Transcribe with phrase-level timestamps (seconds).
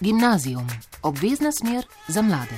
[0.00, 0.66] Gimnazijum,
[1.02, 2.54] obvezna smer za mlade.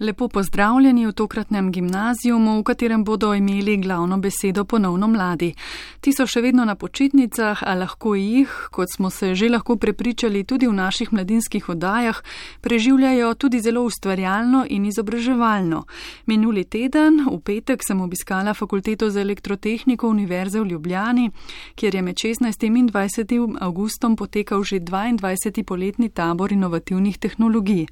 [0.00, 5.54] Lepo pozdravljeni v tokratnem gimnazijumu, v katerem bodo imeli glavno besedo ponovno mladi.
[6.00, 10.46] Ti so še vedno na počitnicah, a lahko jih, kot smo se že lahko prepričali
[10.48, 12.22] tudi v naših mladinskih oddajah,
[12.64, 15.84] preživljajo tudi zelo ustvarjalno in izobraževalno.
[16.24, 21.30] Minuli teden, v petek, sem obiskala fakulteto za elektrotehniko Univerze v Ljubljani,
[21.76, 22.64] kjer je med 16.
[22.64, 23.60] in 20.
[23.60, 25.64] augustom potekal že 22.
[25.68, 27.86] poletni tabor inovativnih tehnologij.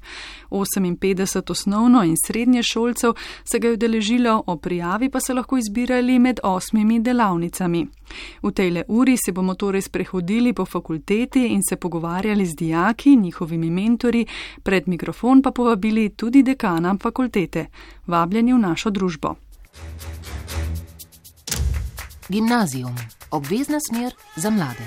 [0.49, 3.13] 58 osnovno in srednje šolcev
[3.45, 7.98] se ga je udeležilo, o prijavi pa se lahko izbirali med osmimi delavnicami.
[8.43, 13.15] V tej le uri se bomo torej sprehodili po fakulteti in se pogovarjali z dijaki,
[13.15, 14.25] njihovimi mentori,
[14.63, 17.65] pred mikrofon pa povabili tudi dekana fakultete.
[18.07, 19.35] Vabljeni v našo družbo.
[22.29, 22.95] Gimnazijum,
[23.31, 24.85] obvezna smer za mlade.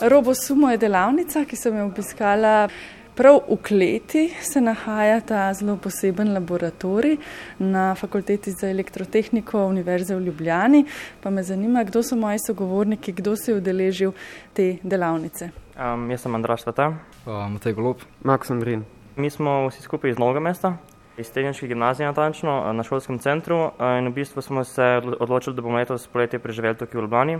[0.00, 2.68] Robosumo je delavnica, ki sem jo obiskala.
[3.14, 7.16] Prav v kleti se nahaja ta zelo poseben laboratorij
[7.58, 10.84] na fakulteti za elektrotehniko Univerze v Ljubljani.
[11.22, 14.12] Pa me zanima, kdo so moji sogovorniki, kdo se je udeležil
[14.52, 15.50] te delavnice.
[15.78, 16.88] Um, jaz sem Andraš Sveta.
[16.88, 18.02] Uh, Matej Golob.
[18.24, 18.82] Max Andrin.
[19.16, 20.76] Mi smo vsi skupaj iz Novega mesta,
[21.16, 25.78] iz Tehnične gimnazije natančno, na šolskem centru in v bistvu smo se odločili, da bomo
[25.78, 27.38] letos poletje preživeli tukaj v Ljubljani.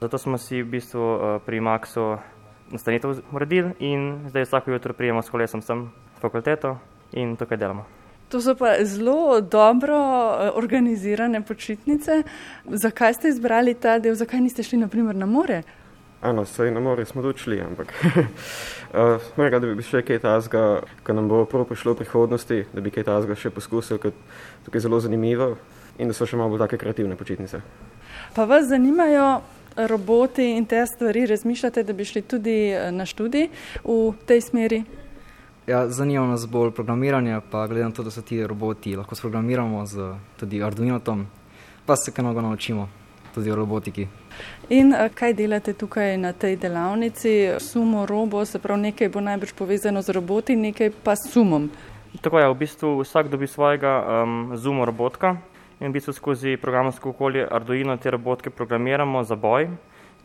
[0.00, 2.18] Zato smo si v bistvu pri Maxu
[2.70, 5.90] nastanitev uredili in zdaj vsako jutro prijemo s kolesom sem
[6.20, 6.76] fakulteto
[7.12, 7.86] in tukaj delamo.
[8.30, 9.96] To so pa zelo dobro
[10.54, 12.22] organizirane počitnice.
[12.64, 15.62] Zakaj ste izbrali ta del, zakaj niste šli naprimer na more?
[16.22, 17.94] Ano, sej na more smo tudi šli, ampak
[19.36, 22.92] uh, da bi še kaj tazga, ko nam bo prav prišlo v prihodnosti, da bi
[22.94, 24.12] kaj tazga še poskusil, ker
[24.66, 25.56] tukaj je zelo zanimivo
[25.98, 27.62] in da so še malo bolj take kreativne počitnice.
[28.36, 29.40] Pa vas zanimajo
[29.76, 33.48] roboti in te stvari, razmišljate, da bi šli tudi na študij
[33.84, 34.84] v tej smeri?
[35.66, 39.86] Ja, zanima nas bolj programiranje, pa glede na to, da so ti roboti lahko sprogramiramo
[39.86, 41.26] z tudi Arduinotom,
[41.86, 42.88] pa se kaj mnogo naučimo
[43.34, 44.06] tudi o robotiki.
[44.68, 47.50] In kaj delate tukaj na tej delavnici?
[47.58, 51.70] Sumo, robo, se pravi, nekaj bo najbrž povezano z roboti, nekaj pa s sumom.
[52.20, 55.36] Tako je, v bistvu vsak dobi svojega um, zumo robotka
[55.80, 59.68] in v bistvu skozi programsko okolje Arduino te robotke programiramo za boj,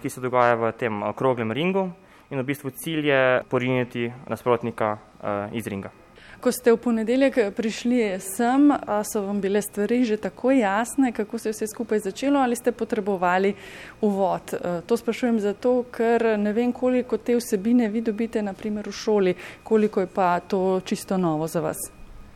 [0.01, 1.89] ki se dogaja v tem okroglem ringu
[2.29, 5.91] in v bistvu cilj je poriniti nasprotnika uh, iz ringa.
[6.39, 8.67] Ko ste v ponedeljek prišli sem,
[9.07, 12.71] so vam bile stvari že tako jasne, kako se je vse skupaj začelo ali ste
[12.71, 13.53] potrebovali
[14.01, 14.53] uvod?
[14.85, 20.03] To sprašujem zato, ker ne vem, koliko te vsebine vi dobite naprimer v šoli, koliko
[20.03, 21.79] je pa to čisto novo za vas.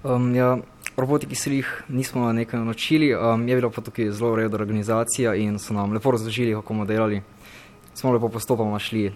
[0.04, 0.58] Um, ja,
[1.00, 5.60] robotiki se jih nismo nekaj naučili, um, je bila pa tukaj zelo urejena organizacija in
[5.60, 7.22] so nam lepo razložili, kako bomo delali.
[7.94, 9.14] Smo lepo postopoma šli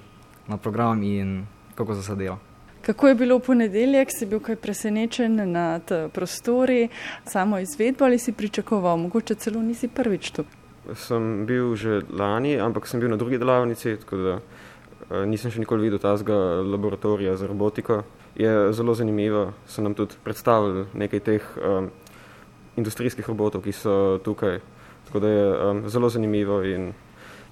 [0.48, 1.46] na program in
[1.76, 2.38] kako se dela.
[2.82, 6.90] Kako je bilo v ponedeljek, si bil kaj presenečen nad prostori,
[7.26, 10.44] samo izvedbo ali si pričakoval, mogoče celo nisi prvič tu?
[10.96, 14.40] Sem bil že lani, ampak sem bil na drugi delavnici, tako da
[15.26, 18.04] nisem še nikoli videl tazga laboratorija za robotiko.
[18.36, 21.90] Je zelo zanimivo, so nam tudi predstavili nekaj teh um,
[22.76, 24.60] industrijskih robotov, ki so tukaj,
[25.06, 26.94] tako da je um, zelo zanimivo in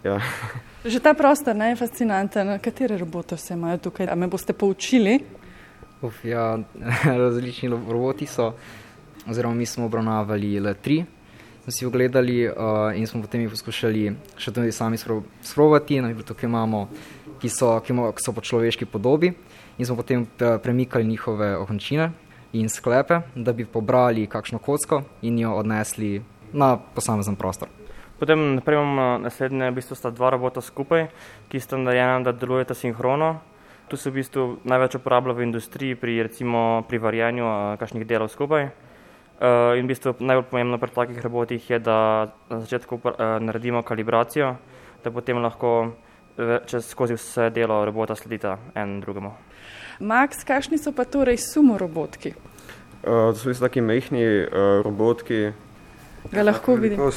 [0.04, 0.20] ja.
[0.86, 2.58] Že ta prostor ne, je fascinanten.
[2.60, 4.10] Katere robote vse imajo tukaj?
[4.10, 5.20] A me boste poučili?
[6.02, 6.58] Uf, ja,
[7.22, 8.54] različni roboti so,
[9.30, 11.04] oziroma mi smo obravnavali le tri,
[11.64, 12.56] smo si ogledali uh,
[12.96, 16.02] in smo potem jih poskušali še tudi sami sprovati.
[16.26, 16.88] Tukaj imamo,
[17.42, 19.34] ki so, ki so po človeški podobi
[19.82, 22.12] in smo potem premikali njihove okončine
[22.54, 26.22] in sklepe, da bi pobrali kakšno kocko in jo odnesli
[26.54, 27.70] na posamezen prostor.
[28.20, 31.08] Potem naprej imamo naslednje, v bistvu sta dva robota skupaj,
[31.50, 33.40] ki sta narejena, da delujeta sinhrono.
[33.90, 37.48] Tu se v bistvu največ uporablja v industriji pri recimo pri varjenju
[37.82, 38.70] kakšnih delov skupaj.
[39.42, 43.82] Uh, in v bistvu najbolj pomembno pri takih robotih je, da na začetku uh, naredimo
[43.82, 44.54] kalibracijo,
[45.02, 45.96] da potem lahko
[46.66, 49.32] čez skozi vse delo robota sledita en drugemu.
[50.02, 52.34] Max, kakšni so pa torej sumo robotki?
[53.06, 55.52] Uh, to so res taki mehni uh, robotki.
[56.34, 57.10] Ga lahko vidimo.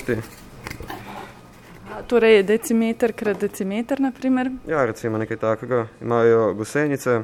[2.09, 4.51] Torej, decimeter krat decimeter, naprimer?
[4.69, 5.87] Ja, recimo nekaj takega.
[6.05, 7.23] Imajo gosenice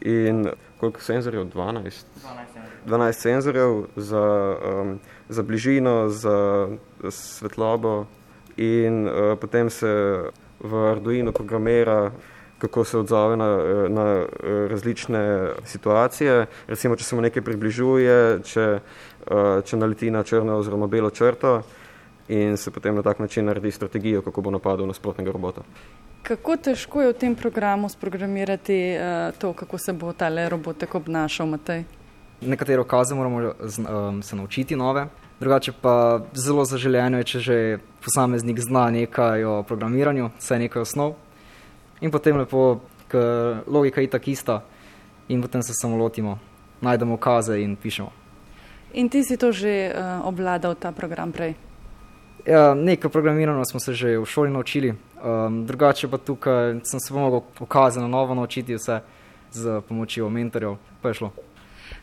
[0.00, 0.48] in
[0.80, 1.46] koliko senzorjev?
[1.54, 2.10] 12.
[2.86, 4.24] 12 senzorjev za,
[4.72, 4.98] um,
[5.28, 6.68] za bližino, za
[7.10, 8.06] svetlobo
[8.56, 9.94] in uh, potem se
[10.60, 12.10] v Arduino programira
[12.60, 13.48] kako se odzove na,
[13.88, 14.26] na
[14.68, 16.46] različne situacije.
[16.66, 18.66] Recimo, če se mu nekaj približuje, če,
[19.64, 21.62] če naleti na črno oziroma belo črto
[22.28, 25.64] in se potem na tak način naredi strategijo, kako bo napadel nasprotnega robota.
[26.22, 31.48] Kako težko je v tem programu sprogramirati uh, to, kako se bo ta robotek obnašal,
[31.48, 31.84] Matej?
[32.40, 35.06] Nekatere okaze moramo um, se naučiti nove,
[35.40, 37.56] drugače pa zelo zaželjeno je, če že
[38.04, 41.16] posameznik zna nekaj o programiranju, vse nekaj osnov
[42.00, 44.62] in potem lepo, ker logika je tako ista
[45.28, 46.38] in potem se samo lotimo,
[46.80, 48.10] najdemo okaze in pišemo.
[48.92, 51.54] In ti si to že uh, obvladal, ta program prej?
[52.46, 57.14] Ja, nekaj programiranja smo se že v šoli naučili, um, drugače pa tukaj sem se
[57.14, 59.00] mogel ukazati na novo naučiti vse
[59.50, 61.30] z pomočjo mentorjev, pa je šlo.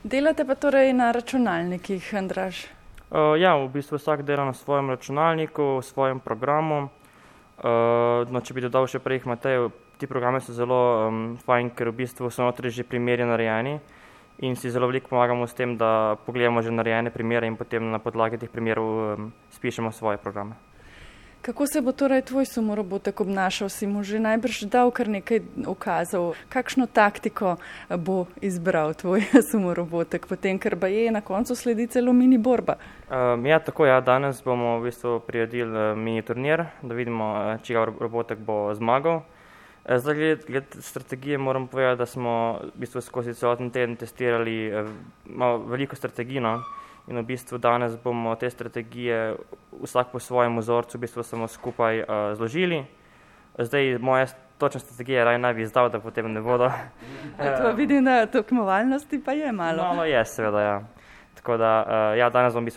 [0.04, 2.66] Delate pa torej na računalnikih, Andraž?
[3.12, 6.90] Uh, ja, v bistvu vsak dela na svojem računalniku, v svojem programu.
[7.58, 11.90] Uh, no, če bi dodal še prej, Matej, ti programe so zelo um, fajn, ker
[11.90, 13.80] v bistvu so notri že primeri narejeni
[14.40, 18.00] in si zelo veliko pomagamo s tem, da pogledamo že narejene primere in potem na
[18.00, 20.56] podlagi teh primerov um, spišemo svoje programe.
[21.42, 23.70] Kako se bo torej tvoj sumorobotek obnašal?
[23.70, 26.36] Si mu že najbrž dal kar nekaj ukazov.
[26.50, 27.56] Kakšno taktiko
[27.88, 32.76] bo izbral tvoj sumorobotek, potem, ker pa je na koncu sledi celo mini borba?
[33.08, 37.62] Um, ja, tako ja, danes bomo v bistvu priredili uh, mini turnir, da vidimo, uh,
[37.64, 39.24] čigav robotek bo zmagal.
[39.88, 44.68] Eh, zdaj, gled, gled strategije, moram povedati, da smo v bistvu skozi celoten teden testirali
[44.68, 44.86] eh,
[45.26, 46.42] malo, veliko strategij.
[46.42, 46.60] No?
[47.08, 49.36] In v bistvu danes bomo te strategije
[49.84, 52.84] vsak po svojem vzorcu v bistvu samo skupaj uh, zložili.
[53.58, 54.26] Zdaj, moja
[54.58, 56.68] točna strategija je, da bi izdal, da potem ne bodo.
[57.64, 59.84] to vidim, da tekmovalnosti pa je malo.
[59.84, 60.82] Malo je, seveda, ja.
[61.48, 62.72] Tako da, uh, ja, danes bomo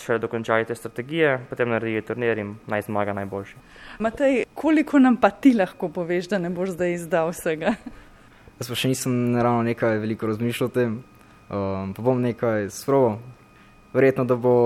[0.00, 3.58] še dokončali te strategije, potem naredili turnir in naj zmaga najboljši.
[4.00, 7.74] Matej, koliko nam pa ti lahko poveš, da ne boš zdaj izdal vsega?
[8.56, 10.94] Jaz pa še nisem ravno nekaj veliko razmišljal o tem,
[11.52, 13.18] um, pa bom nekaj sproval.
[13.96, 14.56] Verjetno, da bo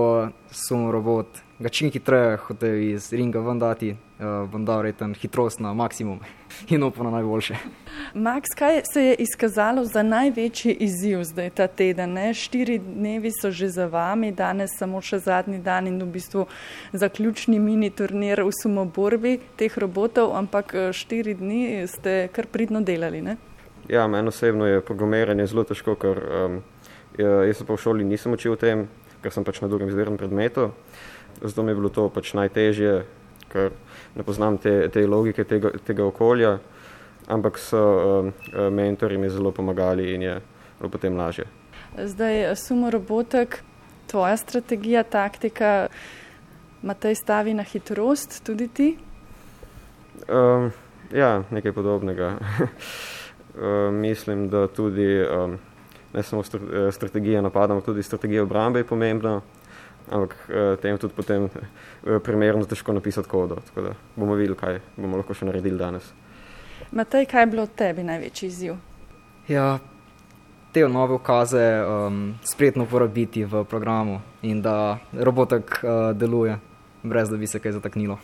[0.51, 5.61] sum robot ga čim hitreje hotel iz ringa ven dati, uh, vendar je tam hitrost
[5.61, 6.21] na maksimum
[6.75, 7.55] in upam na najboljše.
[8.15, 12.13] Max, kaj se je izkazalo za največji izziv zdaj ta teden?
[12.13, 12.35] Ne?
[12.35, 16.47] Štiri dnevi so že za vami, danes samo še zadnji dan in v bistvu
[16.93, 23.21] zaključni mini turnir v sumoborbi teh robotov, ampak eh, štiri dni ste kar pridno delali.
[23.21, 23.37] Ne?
[23.89, 26.61] Ja, meni osebno je programiranje zelo težko, ker um,
[27.19, 28.89] jaz se pa v šoli nisem učil o tem,
[29.23, 30.71] ker sem pač na drugem izvirnem predmetu
[31.43, 33.05] zato mi je bilo to pač najtežje,
[33.53, 33.73] ker
[34.15, 36.59] ne poznam te, te logike tega, tega okolja,
[37.31, 38.33] ampak so um,
[38.75, 40.37] mentori mi zelo pomagali in je
[40.79, 41.47] bilo potem lažje.
[41.99, 43.63] Zdaj, sumo robotek,
[44.07, 45.89] tvoja strategija, taktika,
[46.83, 48.91] ima te stavi na hitrost, tudi ti?
[50.29, 50.71] Um,
[51.13, 52.37] ja, nekaj podobnega.
[53.57, 55.59] um, mislim, da tudi um,
[56.13, 56.43] ne samo
[56.93, 59.41] strategija napada, ampak tudi strategija obrambe je pomembna
[60.11, 63.61] ampak uh, tem tudi potem uh, primerno težko napisati kodo.
[63.67, 66.11] Tako da bomo videli, kaj bomo lahko še naredili danes.
[66.91, 68.77] Matej, kaj je bilo od tebi največji izziv?
[69.49, 69.79] Ja,
[70.75, 76.59] te nove ukaze um, spretno uporabiti v programu in da robotek uh, deluje,
[77.03, 78.19] brez da bi se kaj zataknilo.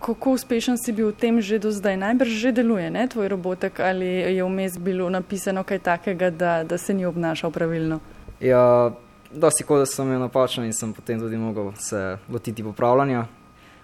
[0.00, 1.96] Kako uspešen si bil v tem že do zdaj?
[1.96, 6.78] Najbrž že deluje, ne, tvoj robotek, ali je vmes bilo napisano kaj takega, da, da
[6.78, 8.00] se ni obnašal pravilno?
[8.40, 8.90] Ja,
[9.32, 13.26] dosti kode sem imel napačno in sem potem tudi mogel se lotiti popravljanja.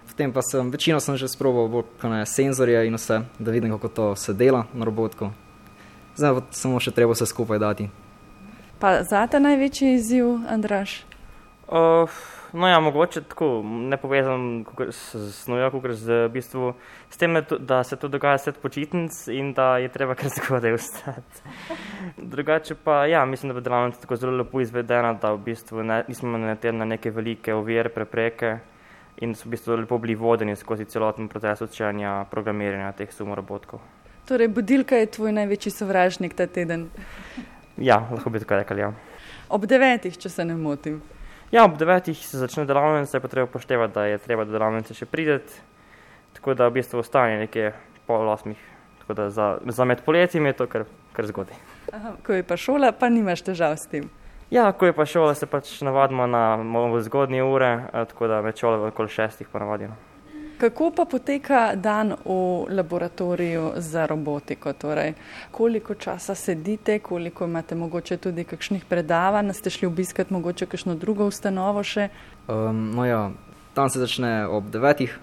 [0.07, 3.87] Potem pa sem večino sem že sproval bolj kane senzorje in vse, da vidim, kako
[3.87, 5.29] to se dela na robotku.
[6.15, 7.89] Zdaj pa samo še treba vse skupaj dati.
[8.79, 11.03] Pa zate največji izziv, Andraš?
[11.67, 12.09] Uh,
[12.53, 16.73] No, ja, mogoče tako, ne povezan s snojo, kot z bistvu,
[17.09, 21.41] s tem, da se to dogaja svet počitnic in da je treba kar zgodaj ustati.
[22.17, 26.03] Drugače pa, ja, mislim, da bo delavnica tako zelo lepo izvedena, da v bistvu ne,
[26.07, 28.57] nismo naleteli na neke velike ovire, prepreke
[29.21, 33.81] in so v bistvu lepo bili vodeni skozi celoten proces učenja programiranja teh sumorobotkov.
[34.27, 36.89] Torej, budilka je tvoj največji sovražnik ta teden?
[37.77, 38.91] Ja, lahko bi tako rekli, ja.
[39.49, 41.01] Ob devetih, če se ne motim.
[41.51, 45.05] Ja, ob devetih se začne delavnica, pa treba upoštevati, da je treba do delavnice še
[45.07, 45.61] prideti,
[46.35, 47.71] tako da v bistvu ostane nekje
[48.07, 48.59] pol osmih.
[48.99, 50.83] Tako da za, za med poletjem je to kar,
[51.15, 51.55] kar zgodaj.
[52.27, 54.09] Ko je pa šola, pa nimaš težav s tem.
[54.51, 56.59] Ja, ko je pa šola, se pač navadimo na
[57.07, 59.95] zgodnje ure, tako da med šolo okoli šestih pa navadimo.
[60.57, 64.73] Kako pa poteka dan v laboratoriju za robotiko?
[64.73, 65.13] Torej,
[65.51, 71.27] koliko časa sedite, koliko imate mogoče tudi kakšnih predavanj, ste šli obiskati mogoče kakšno drugo
[71.29, 72.09] ustanovo še?
[72.47, 73.29] Um, no ja,
[73.73, 75.13] tam se začne ob devetih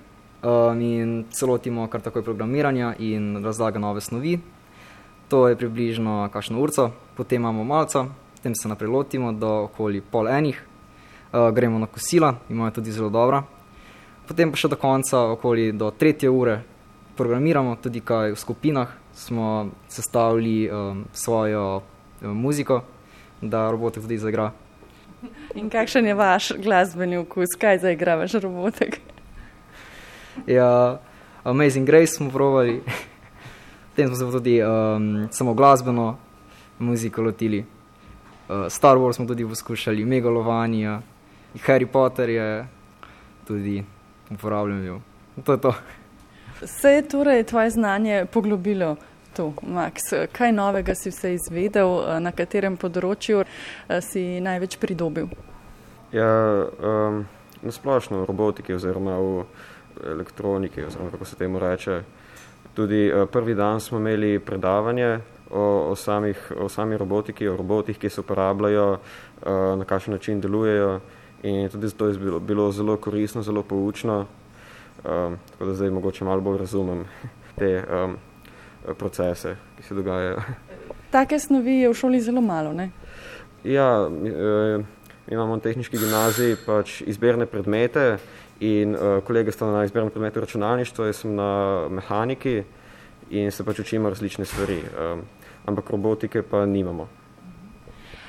[0.43, 4.39] um, in celotimo kar takoj programiranja in razlaga nove snovi.
[5.35, 10.31] To je približno kakšno urco, potem imamo malca, potem se naprej lotimo do okoli pol
[10.31, 13.43] enih, uh, gremo na kosila, imajo tudi zelo dobra.
[14.25, 16.63] Potem pa še do konca, okoli do tretje ure,
[17.17, 21.83] programiramo tudi kaj v skupinah, smo sestavili um, svojo
[22.23, 22.81] um, muziko,
[23.45, 24.51] da robotek tudi zaigra.
[25.55, 29.01] In kakšen je vaš glasbeni okus, kaj zaigra vaš robotek?
[30.49, 30.99] Ja,
[31.45, 32.81] Amazing Grace smo provali,
[33.93, 36.17] potem smo se tudi um, samo glasbeno
[36.79, 37.61] muziko lotili.
[38.49, 41.03] Uh, Star Wars smo tudi poskušali, Megalovania,
[41.67, 42.67] Harry Potter je
[43.47, 43.85] tudi
[44.31, 45.01] uporabljen.
[45.45, 45.75] To je to.
[46.65, 48.97] Se je torej tvoje znanje poglobilo
[49.37, 50.15] tu, Max?
[50.33, 51.91] Kaj novega si vse izvedel,
[52.23, 55.29] na katerem področju eh, si največ pridobil?
[56.15, 56.31] Ja,
[56.79, 57.25] um,
[57.63, 59.45] na splošno v robotiki oziroma v
[60.15, 62.03] elektroniki, oziroma kako se temu reče.
[62.75, 65.19] Tudi uh, prvi dan smo imeli predavanje
[65.51, 70.41] o, o, samih, o sami robotiki, o robotih, ki se uporabljajo, uh, na kakšen način
[70.41, 71.01] delujejo.
[71.45, 74.27] In tudi zato je bilo, bilo zelo koristno, zelo poučno.
[75.05, 77.05] Um, tako da zdaj mogoče malo bolj razumem
[77.59, 78.17] te um,
[78.99, 80.41] procese, ki se dogajajo.
[81.13, 82.91] Take snovi je v šoli zelo malo, ne?
[83.65, 84.83] Ja, e,
[85.29, 88.17] imamo na tehnički gimnaziji pač izberne predmete
[88.61, 92.63] in e, kolege sta na izbernem predmetu računalništvo, jaz sem na mehaniki
[93.31, 95.15] in se pač učimo različne stvari, e,
[95.67, 97.09] ampak robotike pa nimamo.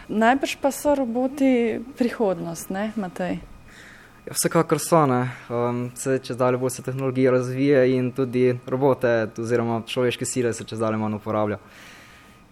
[0.07, 3.39] Najbrž pa so roboti prihodnost, ne, Matej?
[4.25, 5.31] Ja, vsekakor so, ne.
[5.49, 10.63] Um, se čez dalje bolj se tehnologija razvije in tudi robote oziroma človeške sile se
[10.63, 11.57] čez dalje manj uporablja.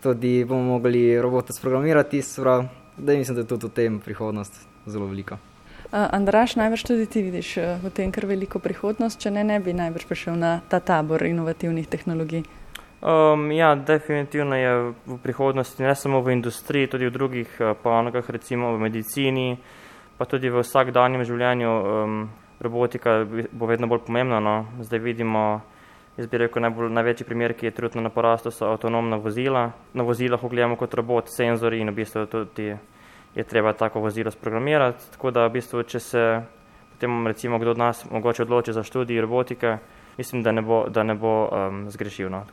[0.04, 2.66] Tudi bomo mogli robote sprogramirati, sprav,
[2.98, 5.38] da mislim, da je tudi v tem prihodnost zelo velika.
[5.94, 9.60] Uh, Andraš, najbrž tudi ti vidiš uh, v tem kar veliko prihodnost, če ne, ne
[9.60, 12.44] bi najbrž prišel na ta tabor inovativnih tehnologij.
[13.04, 18.30] Um, ja, definitivno je v prihodnosti, ne samo v industriji, tudi v drugih uh, panogah,
[18.30, 19.58] recimo v medicini,
[20.18, 22.30] pa tudi v vsakdanjem življenju um,
[22.64, 24.40] robotika bo vedno bolj pomembna.
[24.40, 24.56] No.
[24.80, 25.62] Zdaj vidimo,
[26.16, 29.66] jaz bi rekel, najbolj, največji primer, ki je trenutno na porastu, so avtonomna vozila.
[29.94, 32.72] Na vozilah gledamo kot robot, senzori in v bistvu tudi
[33.36, 35.12] je treba tako vozilo sprogramirati.
[35.18, 36.24] Tako da v bistvu, če se
[36.94, 39.78] potem recimo kdo od nas mogoče odloči za študij robotike,
[40.18, 42.30] mislim, da ne bo, da ne bo um, zgrešil.
[42.30, 42.44] No.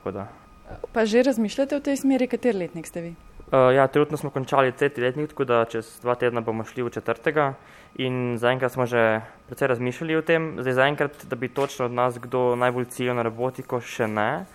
[0.93, 3.13] Pa že razmišljate v tej smeri, kater letnik ste vi?
[3.51, 6.91] Uh, ja, trenutno smo končali tretji letnik, tako da čez dva tedna bomo šli v
[6.95, 7.55] četrtega
[7.99, 10.55] in zaenkrat smo že precej razmišljali o tem.
[10.63, 14.47] Zdaj zaenkrat, da bi točno od nas kdo najbolj ciljal na robotiko, še ne,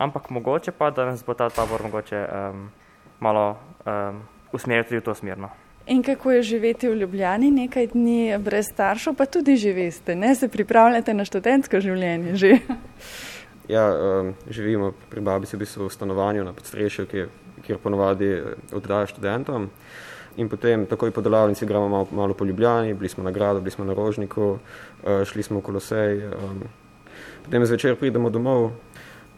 [0.00, 2.70] ampak mogoče pa, da nas bo ta tabor mogoče um,
[3.20, 5.52] malo um, usmeril tudi v to smerno.
[5.88, 10.48] In kako je živeti v Ljubljani nekaj dni brez staršev, pa tudi živeste, ne se
[10.48, 12.58] pripravljate na študentsko življenje že?
[13.68, 17.26] Ja, um, živimo pri babici v bistvu v stanovanju na podstrešju, kjer,
[17.66, 19.66] kjer ponovadi eh, oddaja študentom.
[20.40, 23.70] In potem takoj po delavnici gremo malo, malo po Ljubljani, bili smo na gradu, bili
[23.70, 26.24] smo na Rožniku, uh, šli smo v Kolosej.
[26.32, 26.64] Um,
[27.44, 28.70] potem zvečer pridemo domov,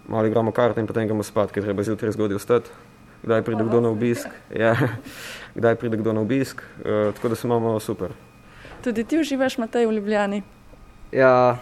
[0.07, 2.71] malo igramo karte in potem gremo spat, ker treba zjutraj zgodaj vstati.
[3.23, 4.31] Kdaj pride kdo na obisk?
[4.55, 4.79] Ja,
[5.55, 6.63] kdaj pride kdo na obisk?
[6.63, 8.13] Uh, tako da se imamo super.
[8.85, 10.43] Tudi ti uživaš, Matej, v Ljubljani?
[11.13, 11.59] Ja,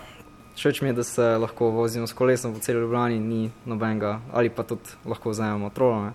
[0.59, 4.51] Všeč mi je, da se lahko vozimo s kolesom po celi Ljubljani, ni nobenega, ali
[4.51, 6.11] pa tudi lahko vzamemo trolone.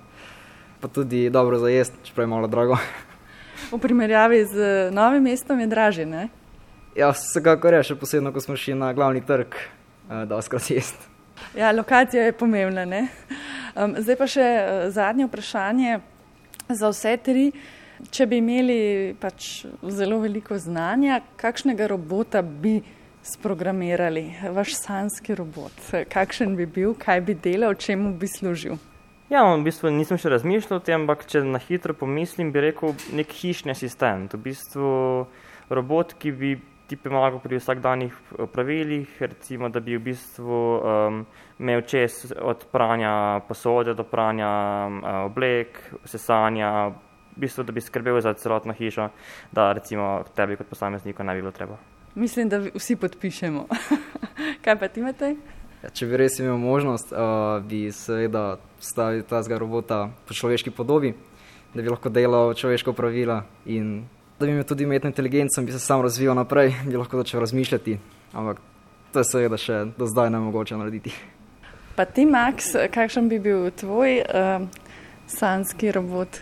[0.81, 2.77] Pa tudi dobro za jesti, čeprav je malo drago.
[3.71, 4.55] V primerjavi z
[4.91, 6.27] novim mestom je dražje, ne?
[6.95, 11.07] Ja, vsekakor je, še posebno, ko smo šli na glavni trg, eh, da skrat jesti.
[11.55, 13.07] Ja, lokacija je pomembna, ne?
[13.75, 16.01] Um, zdaj pa še uh, zadnje vprašanje
[16.69, 17.51] za vse tri.
[18.11, 22.81] Če bi imeli pač zelo veliko znanja, kakšnega robota bi
[23.23, 25.77] sprogramirali, vaš sanski robot?
[26.11, 28.75] Kakšen bi bil, kaj bi delal, čemu bi služil?
[29.31, 32.91] Ja, v bistvu nisem še razmišljal o tem, ampak če na hitro pomislim, bi rekel
[33.15, 34.35] nek hišni asistent.
[34.35, 34.91] V bistvu
[35.73, 36.51] robot, ki bi
[36.91, 38.17] ti pomagal pri vsakdanjih
[38.53, 41.23] pravilih, recimo, da bi v bistvu um,
[41.59, 44.49] imel čez od pranja posode do pranja
[44.87, 46.91] um, oblek, sesanja,
[47.35, 49.09] v bistvu, da bi skrbel za celotno hišo,
[49.51, 51.77] da recimo tebi kot posamezniku ne bi bilo treba.
[52.15, 53.65] Mislim, da vsi podpišemo.
[54.63, 55.35] Kaj pa ti imate?
[55.83, 60.71] Ja, če bi res imel možnost, uh, bi seveda stavil ta zga robota po človeški
[60.71, 61.13] podobi,
[61.73, 64.05] da bi lahko delal človeško pravila in
[64.39, 67.39] da bi imel tudi umetno inteligenco in bi se sam razvijal naprej, bi lahko začel
[67.39, 67.97] razmišljati.
[68.33, 68.61] Ampak
[69.13, 71.13] to je seveda še do zdaj ne mogoče narediti.
[71.95, 74.67] Pa ti, Max, kakšen bi bil tvoj uh,
[75.27, 76.41] sanski robot?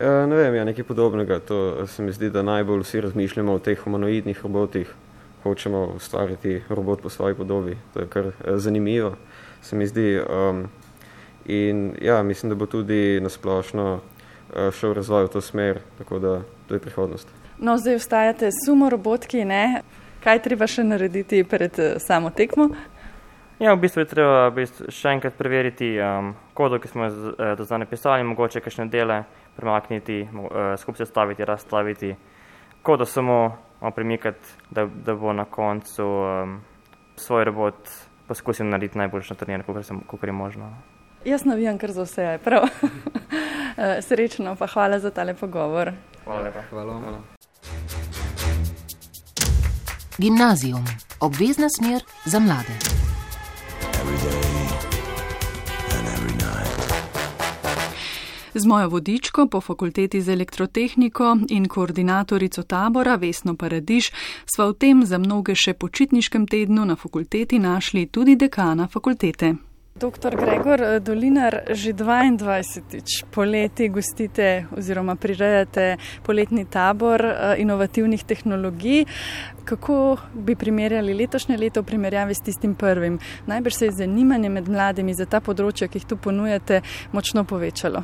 [0.00, 1.40] Ja, ne vem, ja, nekaj podobnega.
[1.48, 4.94] To se mi zdi, da najbolj vsi razmišljamo o teh humanoidnih robotih.
[5.42, 7.76] Hočemo ustvariti robot po svoji podobi.
[7.94, 9.16] To je kar eh, zanimivo.
[9.62, 10.68] Se mi zdi, um,
[11.46, 14.00] In ja, mislim, da bo tudi nasplošno
[14.72, 17.28] šel razvoj v to smer, tako da to je prihodnost.
[17.58, 19.82] No, zdaj ostajate sumo robotki, ne?
[20.24, 22.68] Kaj treba še narediti pred samo tekmo?
[23.62, 27.34] Ja, v bistvu je treba v bistvu še enkrat preveriti um, kodo, ki smo jo
[27.54, 29.20] do zdaj napisali, mogoče kakšne dele
[29.54, 32.10] premakniti, uh, skupaj sestaviti, razstaviti,
[32.82, 33.54] kodo samo
[33.94, 36.56] premikati, da, da bo na koncu um,
[37.14, 37.92] svoj robot
[38.26, 40.72] poskusil narediti najboljši na turnirju, kot je možno.
[41.24, 42.66] Jaz navijam kar za vse, prav.
[44.08, 45.92] Srečno, pa hvala za tale pogovor.
[46.24, 46.66] Hvala lepa.
[46.70, 46.98] Hvala.
[46.98, 47.22] Hvala.
[50.18, 50.84] Gimnazijum,
[51.20, 52.91] obvezna smer za mlade.
[58.54, 64.10] Z mojo vodičko po fakulteti za elektrotehniko in koordinatorico tabora Vesno Paradiš
[64.54, 69.54] sva v tem za mnoge še počitniškem tednu na fakulteti našli tudi dekana fakultete.
[69.94, 73.24] Doktor Gregor Dolinar, že 22.
[73.30, 77.20] poleti gostite oziroma prirejate poletni tabor
[77.58, 79.04] inovativnih tehnologij.
[79.64, 83.18] Kako bi primerjali letošnje leto v primerjavi s tistim prvim?
[83.46, 86.80] Najbrž se je zanimanje med mladimi za ta področja, ki jih tu ponujate,
[87.12, 88.02] močno povečalo.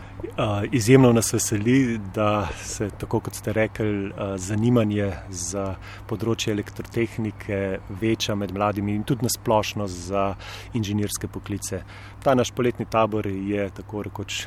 [0.73, 5.75] Izjemno nas veseli, da se, tako kot ste rekli, zanimanje za
[6.07, 10.29] področje elektrotehnike veča med mladimi in tudi nasplošno za
[10.79, 11.83] inženirske poklice.
[12.23, 14.47] Ta naš poletni tabor je tako rekoč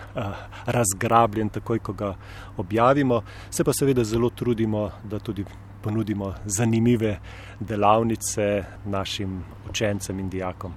[0.66, 2.14] razgrabljen, takoj ko ga
[2.58, 5.46] objavimo, se pa seveda zelo trudimo, da tudi
[5.84, 7.20] ponudimo zanimive
[7.60, 10.74] delavnice našim učencem in dijakom.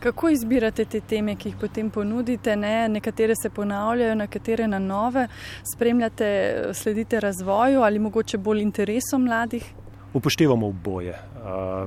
[0.00, 2.56] Kako izbirate te teme, ki jih potem ponudite?
[2.56, 2.88] Ne?
[2.88, 5.26] Nekatere se ponavljajo, nekatere na nove.
[5.74, 6.28] Spremljate,
[6.72, 9.72] sledite razvoju ali mogoče bolj interesom mladih?
[10.14, 11.18] Upoštevamo oboje.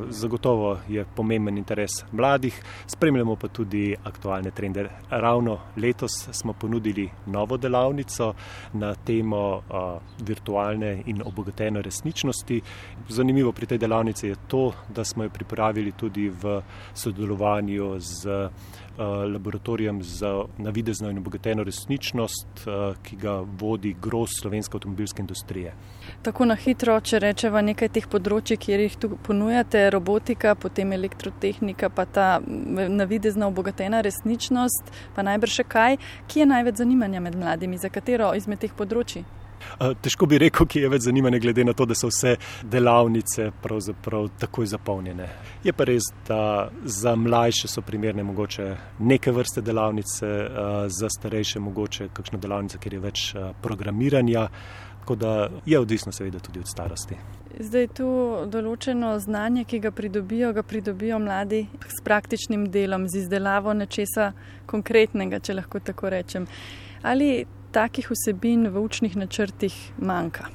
[0.09, 4.89] Zagotovo je pomemben interes mladih, spremljamo pa tudi aktualne trende.
[5.09, 8.33] Ravno letos smo ponudili novo delavnico
[8.73, 9.61] na temo
[10.19, 12.61] virtualne in obogatene resničnosti.
[13.09, 16.61] Zanimivo pri tej delavnici je to, da smo jo pripravili tudi v
[16.93, 18.49] sodelovanju z
[19.33, 22.47] laboratorijem za navidezno in obogateno resničnost,
[23.03, 25.73] ki ga vodi groz slovenske avtomobilske industrije.
[26.21, 29.09] Tako na hitro, če rečemo nekaj teh področji, kjer jih tu
[29.41, 32.41] ponujate, robotika, potem elektrotehnika, pa ta
[32.89, 35.97] navidezna obogatena resničnost, pa najbrž še kaj,
[36.29, 39.25] ki je največ zanimanja med mladimi, za katero izmed teh področji?
[40.01, 42.35] Težko bi rekel, ki je več zanimanja, glede na to, da so vse
[42.69, 45.27] delavnice pravzaprav takoj zapolnjene.
[45.65, 48.67] Je pa res, da za mlajše so primerne mogoče
[48.99, 50.31] neke vrste delavnice,
[50.89, 53.27] za starejše mogoče kakšna delavnica, kjer je več
[53.61, 54.47] programiranja.
[55.11, 57.15] Tako da je odvisno, seveda, tudi od starosti.
[57.59, 58.07] Zdaj tu
[58.47, 64.29] določeno znanje, ki ga pridobijo, ga pridobijo mladi s praktičnim delom, z izdelavo nečesa
[64.71, 66.47] konkretnega, če lahko tako rečem.
[67.03, 67.43] Ali
[67.75, 70.47] takih vsebin v učnih načrtih manjka?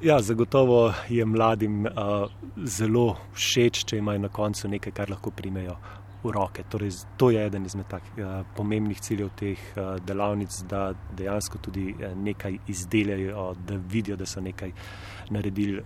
[0.00, 2.32] Ja, zagotovo je mladim uh,
[2.64, 5.76] zelo všeč, če imajo na koncu nekaj, kar lahko primejo
[6.22, 6.64] v roke.
[6.68, 11.94] Torej, to je eden izmed takih uh, pomembnih ciljev teh uh, delavnic, da dejansko tudi
[11.94, 14.72] uh, nekaj izdelajo, da vidijo, da so nekaj
[15.30, 15.82] naredili.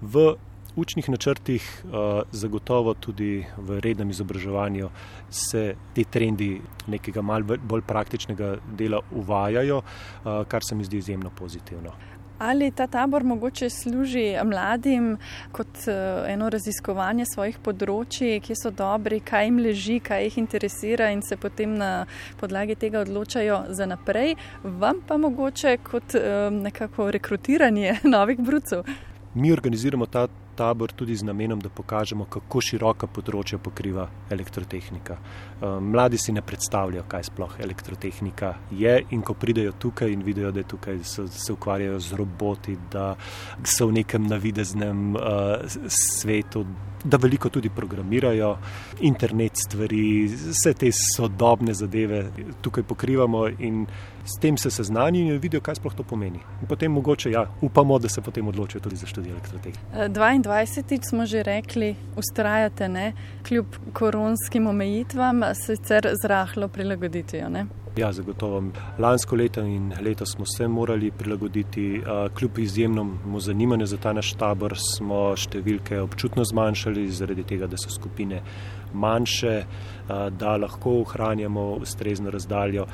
[0.00, 0.34] V
[0.78, 4.90] učnih načrtih, uh, zagotovo tudi v rednem izobraževanju,
[5.30, 11.30] se ti trendi nekega malce bolj praktičnega dela uvajajo, uh, kar se mi zdi izjemno
[11.30, 11.92] pozitivno.
[12.38, 15.16] Ali ta tabor mogoče služi mladim
[15.52, 15.88] kot
[16.28, 21.36] eno raziskovanje svojih področji, ki so dobri, kaj jim leži, kaj jih interesira in se
[21.36, 22.06] potem na
[22.40, 26.14] podlagi tega odločajo za naprej, vam pa mogoče kot
[26.62, 28.86] nekako rekrutiranje novih brucev?
[29.34, 35.18] Mi organiziramo ta tabor tudi z namenom, da pokažemo, kako široka področja pokriva elektrotehnika.
[35.62, 40.66] Mladi si ne predstavljajo, kaj sploh elektrotehnika je, in ko pridejo tukaj in vidijo, da
[40.66, 43.12] tukaj so, se ukvarjajo z roboti, da
[43.62, 46.64] so v nekem navideznem uh, svetu,
[47.04, 48.52] da veliko tudi programirajo,
[49.06, 50.04] internet stvari,
[50.50, 52.24] vse te sodobne zadeve
[52.62, 53.84] tukaj pokrivamo in
[54.28, 56.38] s tem se seznanijo in vidijo, kaj sploh to pomeni.
[56.60, 59.80] In potem mogoče, ja, upamo, da se potem odločijo tudi za študij elektrotehnike.
[59.92, 61.08] 22.
[61.08, 63.12] smo že rekli, ustrajate, ne?
[63.48, 67.48] kljub koronskim omejitvam, sicer zrahlo prilagoditijo.
[67.48, 67.66] Ne?
[67.98, 68.62] Ja, zagotovo.
[68.98, 72.02] Lansko leto in letos smo se morali prilagoditi,
[72.34, 77.90] kljub izjemnemu zanimanju za ta naš tabor, smo številke občutno zmanjšali, zaradi tega, da so
[77.90, 78.42] skupine
[78.92, 79.54] manjše,
[80.30, 82.86] da lahko ohranjamo ustrezno razdaljo.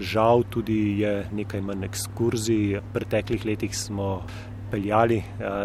[0.00, 2.78] Žal tudi je nekaj manj ekskurzij.
[2.78, 4.22] V preteklih letih smo
[4.70, 5.22] peljali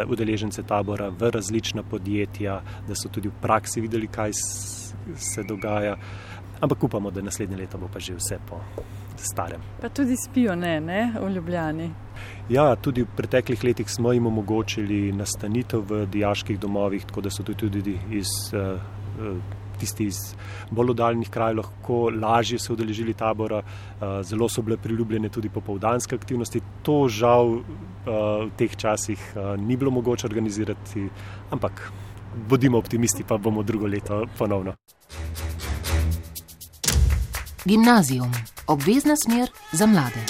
[0.08, 4.34] udeležence tabora v različna podjetja, da so tudi v praksi videli, kaj
[5.16, 5.96] se dogaja.
[6.62, 8.60] Ampak upamo, da naslednje leto bo pa že vse po
[9.16, 9.62] starem.
[9.82, 11.92] Pa tudi spijo, ne, ne v Ljubljani.
[12.50, 17.44] Ja, tudi v preteklih letih smo jim omogočili nastanitev v diaških domovih, tako da so
[17.44, 18.80] tudi iz, uh,
[19.80, 20.20] tisti iz
[20.72, 23.62] bolj oddaljnih krajev lahko lažje se udeležili tabora.
[23.64, 26.62] Uh, zelo so bile priljubljene tudi popovdanske aktivnosti.
[26.84, 27.64] To žal uh,
[28.46, 31.10] v teh časih uh, ni bilo mogoče organizirati,
[31.52, 31.92] ampak
[32.50, 34.74] bodimo optimisti, pa bomo drugo leto ponovno.
[37.66, 38.32] Gimnazijum,
[38.68, 40.24] obvezna smer za mlade.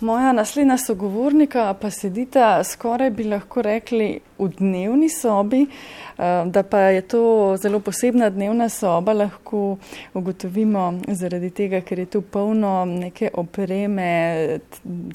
[0.00, 5.62] Moja naslednja sogovornika pa sedita skoraj bi lahko rekli v dnevni sobi.
[6.18, 9.76] Eh, da pa je to zelo posebna dnevna soba, lahko
[10.14, 14.58] ugotovimo zaradi tega, ker je tu polno neke opreme,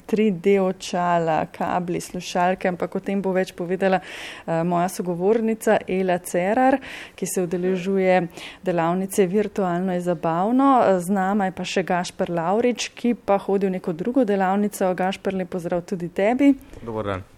[0.06, 6.78] 3D očala, kabli, slušalke, ampak o tem bo več povedala eh, moja sogovornica Ela Cerar,
[7.18, 8.20] ki se udeležuje
[8.62, 10.70] delavnice Virtualno je zabavno.
[11.02, 14.94] Z nama je pa še Gašpr Laurič, ki pa hodi v neko drugo delavnico.
[14.94, 16.54] Gašpr, lepo zdrav tudi tebi.
[16.86, 17.30] Dobar dan.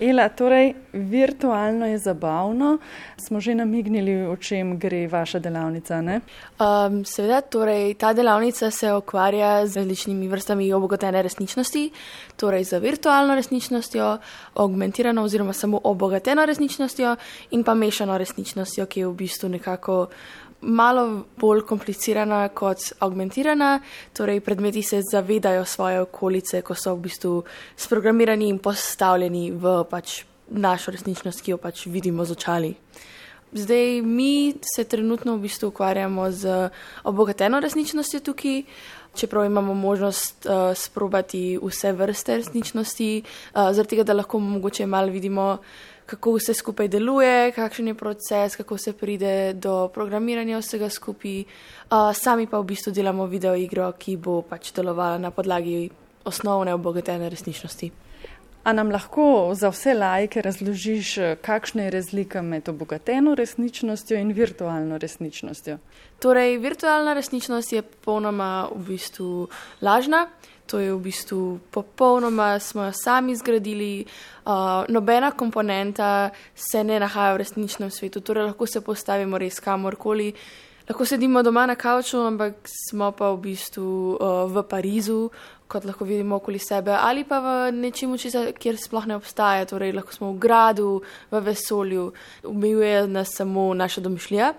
[0.00, 2.78] Ela, torej, virtualno je zabavno.
[3.16, 6.02] Smo že namignili, o čem gre vaša delavnica?
[6.02, 11.90] Um, seveda, torej, ta delavnica se ukvarja z različnimi vrstami obogatene resničnosti,
[12.36, 14.18] torej z virtualno resničnostjo,
[14.54, 17.16] augmentirano oziroma samo obogateno resničnostjo
[17.50, 20.06] in pa mešano resničnostjo, ki je v bistvu nekako
[20.64, 23.80] malo bolj komplicirana kot augmentirana,
[24.12, 27.42] torej predmeti se zavedajo svoje okolice, ko so v bistvu
[27.76, 32.74] sprogramirani in postavljeni v pač našo resničnost, ki jo pač vidimo z očali.
[33.54, 36.70] Zdaj, mi se trenutno v bistvu ukvarjamo z
[37.04, 38.62] obogateno resničnostjo tukaj,
[39.14, 45.12] čeprav imamo možnost uh, sprobati vse vrste resničnosti, uh, zaradi tega, da lahko mogoče malo
[45.14, 45.58] vidimo
[46.06, 51.44] kako vse skupaj deluje, kakšen je proces, kako se pride do programiranja vsega skupaj.
[51.44, 55.88] Uh, sami pa v bistvu delamo video igro, ki bo pač delovala na podlagi
[56.24, 57.90] osnovne obogatene resničnosti.
[58.64, 64.98] A nam lahko za vse lajke razložiš, kakšna je razlika med obogateno resničnostjo in virtualno
[64.98, 65.76] resničnostjo?
[66.18, 69.48] Torej, virtualna resničnost je popolnoma v bistvu
[69.82, 70.26] lažna.
[70.66, 74.04] To je v bistvu popolnoma, smo jo sami zgradili,
[74.46, 80.32] uh, nobena komponenta se ne nahaja v resničnem svetu, torej lahko se postavimo res kamorkoli.
[80.88, 85.30] Lahko sedimo doma na kavču, ampak smo pa v bistvu uh, v Parizu,
[85.68, 88.12] kot lahko vidimo okoli sebe, ali pa v nečem,
[88.58, 89.64] kjer sploh ne obstaja.
[89.66, 92.10] Torej, lahko smo v gradu, v vesolju,
[92.44, 94.52] omejuje nas samo naša domišljija.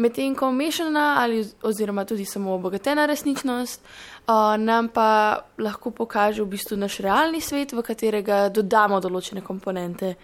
[0.00, 3.82] Medtem ko mešana ali oziroma tudi samo obogatena resničnost
[4.30, 10.16] uh, nam pa lahko pokaže v bistvu naš realni svet, v katerega dodamo določene komponente.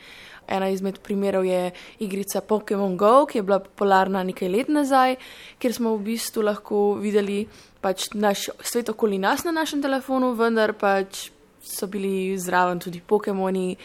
[0.46, 1.72] Ena izmed primerov je
[2.06, 5.16] igrica Pokémon Go, ki je bila popularna nekaj let nazaj,
[5.58, 7.40] kjer smo v bistvu lahko videli
[7.86, 11.28] pač naš svet okoli nas na našem telefonu, vendar pač
[11.62, 13.76] so bili zraven tudi Pokémoni,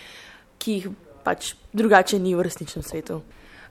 [0.61, 0.89] ki jih
[1.25, 3.21] pač drugače ni v resničnem svetu.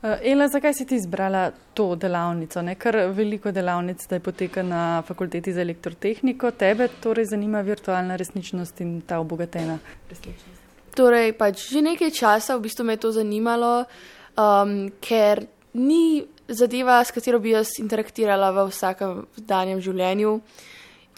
[0.03, 2.63] Eh, Ela, zakaj si ti izbrala to delavnico?
[2.63, 2.77] Ne?
[2.81, 6.55] Ker veliko delavnic zdaj poteka na fakulteti za elektrotehniko.
[6.57, 10.59] Tebe torej zanima virtualna resničnost in ta obogatena resničnost?
[10.97, 13.85] Torej, pač že nekaj časa v bistvu me je to zanimalo,
[14.35, 20.41] um, ker ni zadeva, s katero bi jaz interaktirala v vsakem danjem življenju.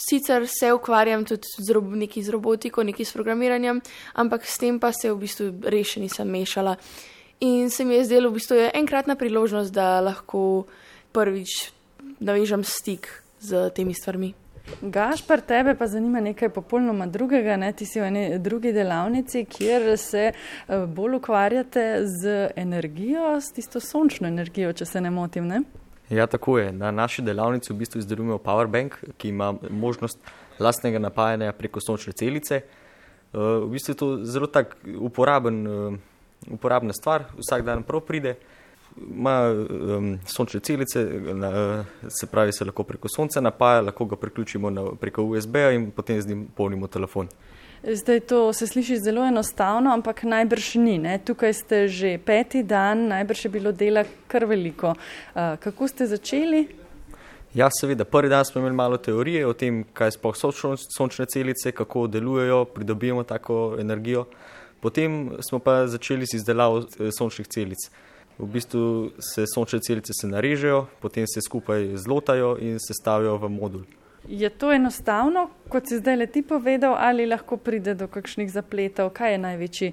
[0.02, 3.82] Sicer se ukvarjam tudi z, rob, z robotiko, nekaj s programiranjem,
[4.18, 6.76] ampak s tem pa se v bistvu rešeni sem mešala.
[7.42, 10.64] In se mi je zdelo, v bistvu je enkratna priložnost, da lahko
[11.12, 11.72] prvič
[12.20, 14.41] navežem stik z temi stvarmi.
[14.82, 17.56] Gašpar, tebe pa zanima nekaj popolnoma drugega.
[17.56, 17.72] Ne?
[17.72, 23.80] Ti si v eni drugi delavnici, kjer se eh, bolj ukvarjate z energijo, s tisto
[23.80, 25.46] sončno energijo, če se ne motim.
[25.46, 25.62] Ne?
[26.10, 26.72] Ja, tako je.
[26.72, 30.18] Na naši delavnici v bistvu izdelujemo Powerbank, ki ima možnost
[30.60, 32.62] lastnega napajanja preko sončne celice.
[32.62, 36.00] Eh, v bistvu je to zelo tak uporaben eh,
[36.50, 38.36] uporabna stvar, vsak dan prav pride.
[38.96, 44.70] Ima um, sončne celice, na, se pravi, se lahko preko sonca napaja, lahko ga priključimo
[44.70, 47.28] na, preko USB-ja in potem z njim polnimo telefon.
[47.82, 50.98] Zdaj to se sliši zelo enostavno, ampak najbrž ni.
[50.98, 51.18] Ne?
[51.18, 54.94] Tukaj ste že peti dan, najbrž je bilo dela kar veliko.
[55.34, 56.66] Uh, kako ste začeli?
[57.54, 58.04] Ja, seveda.
[58.04, 60.52] Prvi dan smo imeli malo teorije o tem, kaj sploh so
[60.96, 64.20] sončne celice, kako delujejo, pridobijemo tako energijo.
[64.20, 67.78] Uh, Potem smo pa začeli z izdelavo eh, sončnih celic.
[68.38, 73.48] V bistvu se sončne celice se narežejo, potem se skupaj zlotajo in se stavijo v
[73.48, 73.82] modul.
[74.28, 79.10] Je to enostavno, kot si zdaj le ti povedal, ali lahko pride do kakšnih zapletov?
[79.10, 79.92] Kaj je največji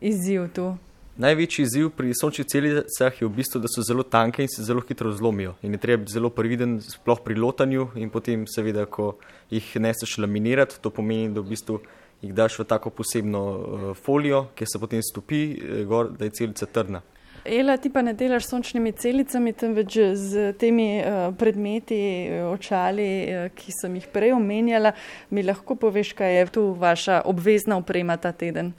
[0.00, 0.74] izziv tu?
[1.20, 4.80] Največji izziv pri sončnih celicah je v bistvu, da so zelo tanke in se zelo
[4.80, 5.54] hitro zlomijo.
[5.62, 9.16] In je treba biti zelo previden, sploh pri lotanju, in potem, seveda, ko
[9.50, 11.80] jih neseš laminirati, to pomeni, da v bistvu
[12.22, 16.36] jih daš v tako posebno uh, folijo, ki se potem stopi, uh, gor, da je
[16.40, 17.02] celica trdna.
[17.44, 23.46] Ela, ti pa ne delaš s sončnimi celicami, temveč z temi uh, predmeti, očali, uh,
[23.56, 24.92] ki sem jih prej omenjala.
[25.30, 28.74] Mi lahko poveš, kaj je tu vaša obvezna oprema ta teden?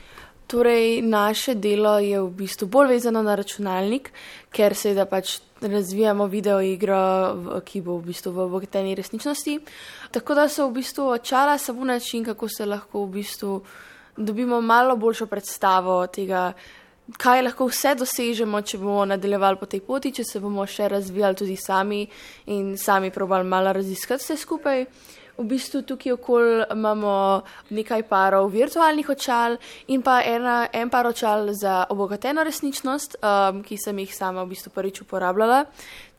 [0.52, 4.12] Torej, naše delo je v bistvu bolj vezano na računalnik,
[4.52, 9.58] ker seveda pač razvijamo video igro, ki bo v bistvu v obogateni resničnosti.
[10.12, 13.62] Tako da so v bistvu očala samo način, kako se lahko v bistvu
[14.18, 16.52] dobimo malo boljšo predstavo tega,
[17.18, 21.38] kaj lahko vse dosežemo, če bomo nadaljevali po tej poti, če se bomo še razvijali
[21.38, 22.06] tudi sami
[22.54, 24.86] in sami probali malo raziskati vse skupaj.
[25.38, 27.42] V bistvu tukaj okoli imamo
[27.74, 29.56] nekaj parov virtualnih očal
[29.90, 34.54] in pa ena, en par očal za obogateno resničnost, um, ki sem jih sama v
[34.54, 35.64] bistvu prvič uporabljala.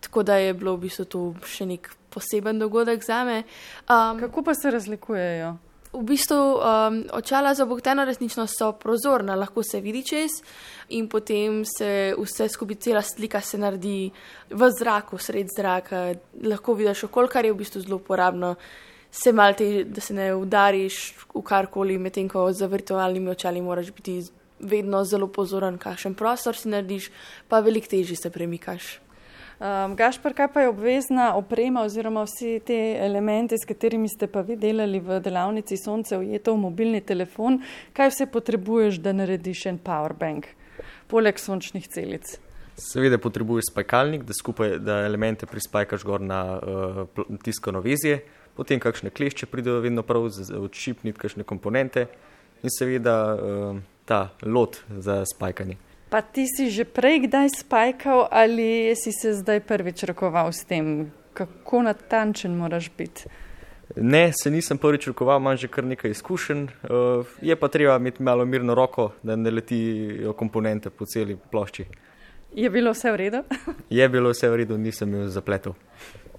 [0.03, 3.45] Tako da je bilo v bistvu to še nek poseben dogodek za me.
[3.87, 5.55] Um, Kako pa se razlikujejo?
[5.93, 10.39] V bistvu um, očala za obogateno resničnost so prozorna, lahko se vidi čez
[10.89, 14.11] in potem se vse skupaj, cela slika se naredi
[14.51, 16.15] v zraku, sred zraka.
[16.45, 18.55] Lahko vidiš okolje, kar je v bistvu zelo uporabno
[19.13, 24.23] se malti, da se ne udariš v karkoli, medtem ko za virtualnimi očali moraš biti
[24.61, 27.11] vedno zelo pozoren, kakšen prostor si narediš,
[27.49, 29.02] pa veliko težje se premikaš.
[29.63, 34.41] Um, Gašpar, kaj pa je obvezna oprema oziroma vsi te elementi, s katerimi ste pa
[34.43, 37.61] vi delali v delavnici Sonce, ujeto v mobilni telefon,
[37.95, 40.49] kaj vse potrebuješ, da narediš en powerbank,
[41.07, 42.33] poleg sončnih celic?
[42.75, 48.19] Seveda potrebuješ spajkalnik, da skupaj da elemente prispajkaš gor na uh, tiskano vezje,
[48.59, 50.27] potem kakšne klešče pridejo vedno prav,
[50.59, 52.09] odšipniti kakšne komponente
[52.67, 53.79] in seveda uh,
[54.11, 55.79] ta lot za spajkanje.
[56.13, 61.09] Pa ti si že prej kdaj spajkal ali si se zdaj prvič rokoval s tem,
[61.33, 63.33] kako natančen moraš biti?
[63.97, 66.63] Ne, se nisem prvič rokoval, imam že kar nekaj izkušenj.
[66.85, 71.85] Uh, je pa treba imeti malo mirno roko, da ne letijo komponente po celi plošči.
[72.53, 73.41] Je bilo vse v redu?
[74.01, 75.75] je bilo vse v redu, nisem imel zapletov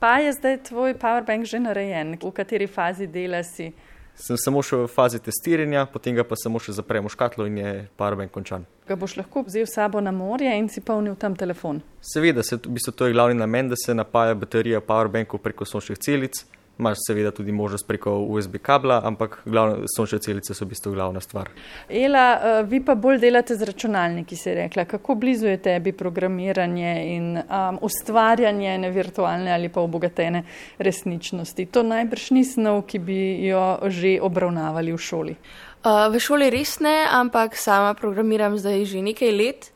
[0.03, 3.71] pa je zdaj tvoj powerbank že narejen, v kateri fazi dela si?
[4.15, 7.57] Sem samo še v fazi testiranja, potem ga pa samo še zapremo v škatlo in
[7.57, 8.67] je powerbank končan.
[8.87, 11.81] Ga boš lahko vzel s sabo na morje in si polnil tam telefon?
[12.01, 15.97] Seveda, se, v bistvu to je glavni namen, da se napaja baterija powerbanku preko sončnih
[15.97, 16.43] celic
[16.79, 21.21] imaš seveda tudi možnost preko USB kabla, ampak glavne, sončne celice so v bistvu glavna
[21.21, 21.49] stvar.
[21.89, 24.85] Ela, eh, vi pa bolj delate z računalniki, si rekla.
[24.85, 30.43] Kako blizu je tebi programiranje in um, ustvarjanje ne virtualne ali pa obogatene
[30.77, 31.65] resničnosti?
[31.65, 35.35] To najbrž ni snov, ki bi jo že obravnavali v šoli.
[35.83, 39.71] Uh, v šoli res ne, ampak sama programiram zdaj že nekaj let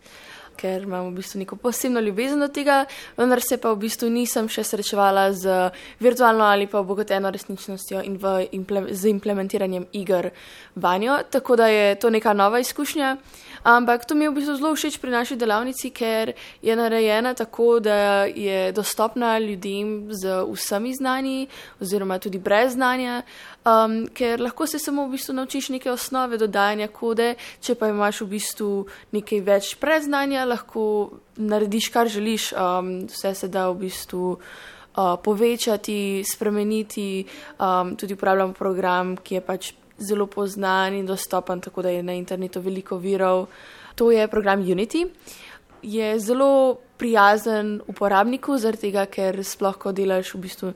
[0.57, 2.85] ker imam v bistvu neko posebno ljubezen do tega,
[3.17, 8.19] vendar se pa v bistvu nisem še srečevala z virtualno ali pa obogateno resničnostjo in
[8.51, 10.31] imple z implementiranjem iger
[10.75, 13.17] vanjo, tako da je to neka nova izkušnja.
[13.63, 17.79] Ampak to mi je v bistvu zelo všeč pri naši delavnici, ker je narejena tako,
[17.79, 21.47] da je dostopna ljudem z vsemi znanji,
[21.81, 23.21] oziroma tudi brez znanja,
[23.65, 28.21] um, ker lahko se samo v bistvu naučiš neke osnove dodajanja kode, če pa imaš
[28.21, 28.71] v bistvu
[29.11, 34.39] nekaj več predznanja, lahko narediš, kar želiš, um, vse se da v bistvu.
[34.97, 37.21] Uh, povečati, spremeniti,
[37.61, 39.67] um, tudi uporabljamo program, ki je pač
[39.99, 43.47] zelo poznan in dostopen, tako da je na internetu veliko virov.
[43.95, 45.07] To je program Unity.
[45.81, 50.71] Je zelo prijazen uporabniku, zaradi tega, ker sploh, ko delaš v bistvu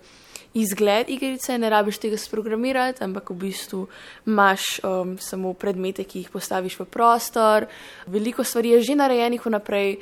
[0.54, 3.86] izgled igrice, ne rabiš tega sprogramirati, ampak v bistvu
[4.28, 7.68] imaš um, samo predmete, ki jih postaviš v prostor.
[8.08, 9.98] Veliko stvari je že narejenih vnaprej,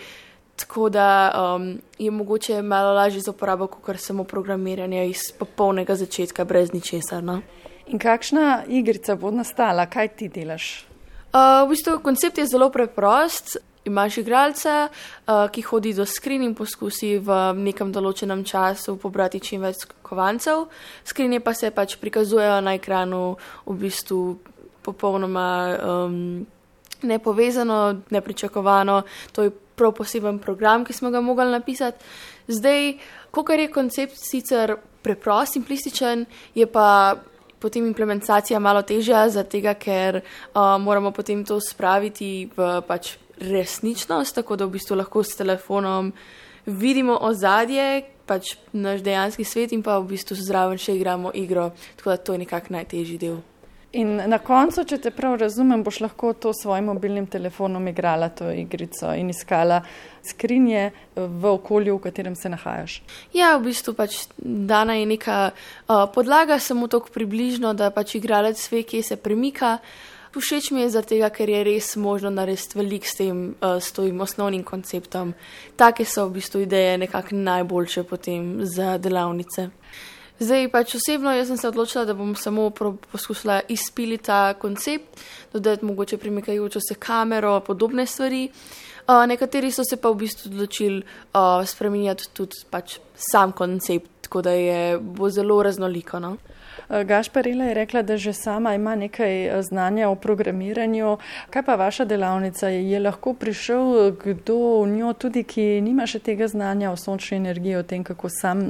[0.59, 6.45] tako da um, je mogoče malo lažje za uporabo, kot samo programiranje iz popolnega začetka,
[6.45, 7.23] brez ničesar.
[7.23, 7.41] No?
[7.89, 10.85] In kakšna igrica bo nastala, kaj ti delaš?
[11.33, 13.57] Uh, v bistvu koncept je zelo preprost.
[13.89, 19.63] Imaš igralca, uh, ki hodi do skrin in poskusi v nekem določenem času pobrati čim
[19.65, 20.67] več kovancev.
[21.07, 24.19] Skrinje pa se pač prikazujejo na ekranu v bistvu
[24.85, 25.47] popolnoma
[25.79, 26.45] um,
[27.01, 29.01] nepovezano, nepričakovano.
[29.33, 32.05] To je prav poseben program, ki smo ga mogli napisati.
[32.51, 32.93] Zdaj,
[33.31, 37.15] ko je koncept sicer preprost, simplističen, je pa
[37.59, 44.55] potem implementacija malo težja, zato ker uh, moramo potem to spraviti v pač resničnost, tako
[44.55, 46.13] da v bistvu lahko s telefonom
[46.65, 52.09] vidimo ozadje, pač naš dejanski svet in pa v bistvu zraven še igramo igro, tako
[52.09, 53.39] da to je nekako najtežji del.
[53.97, 58.27] In na koncu, če te prav razumem, boš lahko to s svojim mobilnim telefonom igrala
[58.29, 59.79] to igrico in iskala
[60.21, 62.99] skrinje v okolju, v katerem se nahajaš.
[63.33, 68.61] Ja, v bistvu pač dana je neka uh, podlaga, samo tako približno, da pač igralec
[68.69, 69.79] ve, kje se premika.
[70.37, 74.21] Všeč mi je zato, ker je res možno narediti veliko s tem, uh, s tem
[74.21, 75.33] osnovnim konceptom.
[75.81, 79.71] Take so v bistvu ideje nekako najboljše potem za delavnice.
[80.39, 82.69] Zdaj pač osebno jaz sem se odločila, da bom samo
[83.11, 85.19] poskusila izpiliti ta koncept,
[85.53, 88.49] dodati mogoče premikajočo se kamero, podobne stvari.
[89.09, 94.41] Uh, nekateri so se pa v bistvu odločili uh, spremenjati tudi pač sam koncept, tako
[94.41, 96.19] da je bo zelo raznoliko.
[96.19, 96.37] No?
[96.89, 101.17] Eh, Gašparila je rekla, da že sama ima nekaj eh, znanja o programiranju.
[101.49, 102.67] Kaj pa vaša delavnica?
[102.67, 107.37] Je lahko prišel eh, kdo v njo tudi, ki nima še tega znanja o sončni
[107.37, 108.61] energiji, o tem, kako sam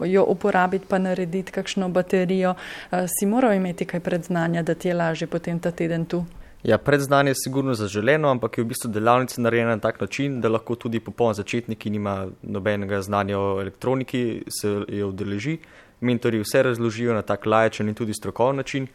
[0.00, 2.54] jo uporabiti, pa narediti kakšno baterijo?
[2.90, 6.24] Si moral imeti kaj predznanja, da ti je lažje potem ta teden tu?
[6.62, 10.48] Ja, predznanje je sigurno zaželeno, ampak je v bistvu delavnica narejena na tak način, da
[10.48, 15.58] lahko tudi popoln začetnik, ki nima nobenega znanja o elektroniki, se jo udeleži
[16.00, 18.86] mentori vse razložijo na tak laječen in tudi strokoven način.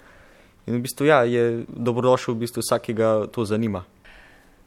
[0.65, 3.84] In v bistvu ja, je dobrodošel v bistvu vsak, ki ga to zanima.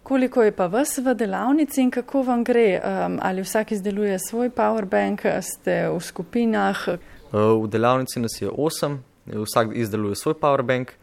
[0.02, 2.80] Koliko je pa vas v delavnici in kako vam gre?
[2.80, 6.88] Um, ali vsak izdeluje svoj powerbank, ste v skupinah?
[6.88, 10.94] Uh, v delavnici nas je osem, vsak izdeluje svoj powerbank,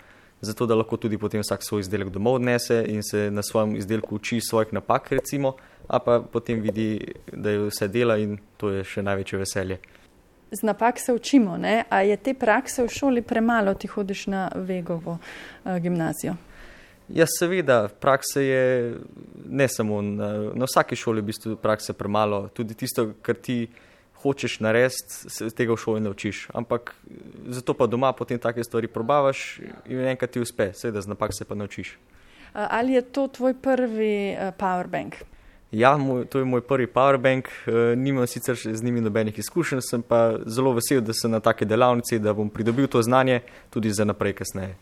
[0.46, 4.16] zato da lahko tudi potem vsak svoj izdelek domov odnese in se na svojem izdelku
[4.16, 5.56] uči svojih napak, recimo,
[5.88, 7.02] a pa potem vidi,
[7.34, 9.80] da je vse dela in to je še največje veselje
[10.56, 11.58] z napak se učimo.
[11.58, 11.84] Ne?
[11.90, 16.36] A je te prakse v šoli premalo, ti hodiš na Vegovo uh, gimnazijo?
[17.10, 18.94] Ja, seveda, prakse je
[19.46, 22.48] ne samo na, na vsaki šoli, v bistvu prakse premalo.
[22.54, 23.68] Tudi tisto, kar ti
[24.26, 26.48] hočeš narediti, se tega v šoli naučiš.
[26.54, 26.96] Ampak
[27.54, 31.46] zato pa doma potem take stvari probavaš in enkrat ti uspe, seveda, z napak se
[31.46, 31.98] pa naučiš.
[32.54, 35.22] Ali je to tvoj prvi uh, powerbank?
[35.72, 37.50] Ja, moj, to je moj prvi powerbank,
[37.98, 42.20] nimam sicer z njimi nobenih izkušenj, sem pa zelo vesel, da sem na take delavnici,
[42.20, 44.76] da bom pridobil to znanje tudi za naprej kasneje.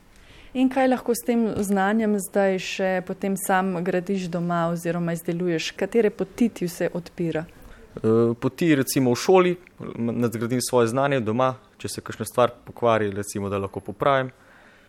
[0.53, 6.13] In kaj lahko s tem znanjem zdaj še potem sam gradiš doma oziroma izdeluješ, katere
[6.13, 7.47] poti ti vse odpira?
[7.95, 9.55] E, poti recimo v šoli,
[9.95, 14.31] nadgradim svoje znanje doma, če se kakšna stvar pokvari, recimo da lahko popravim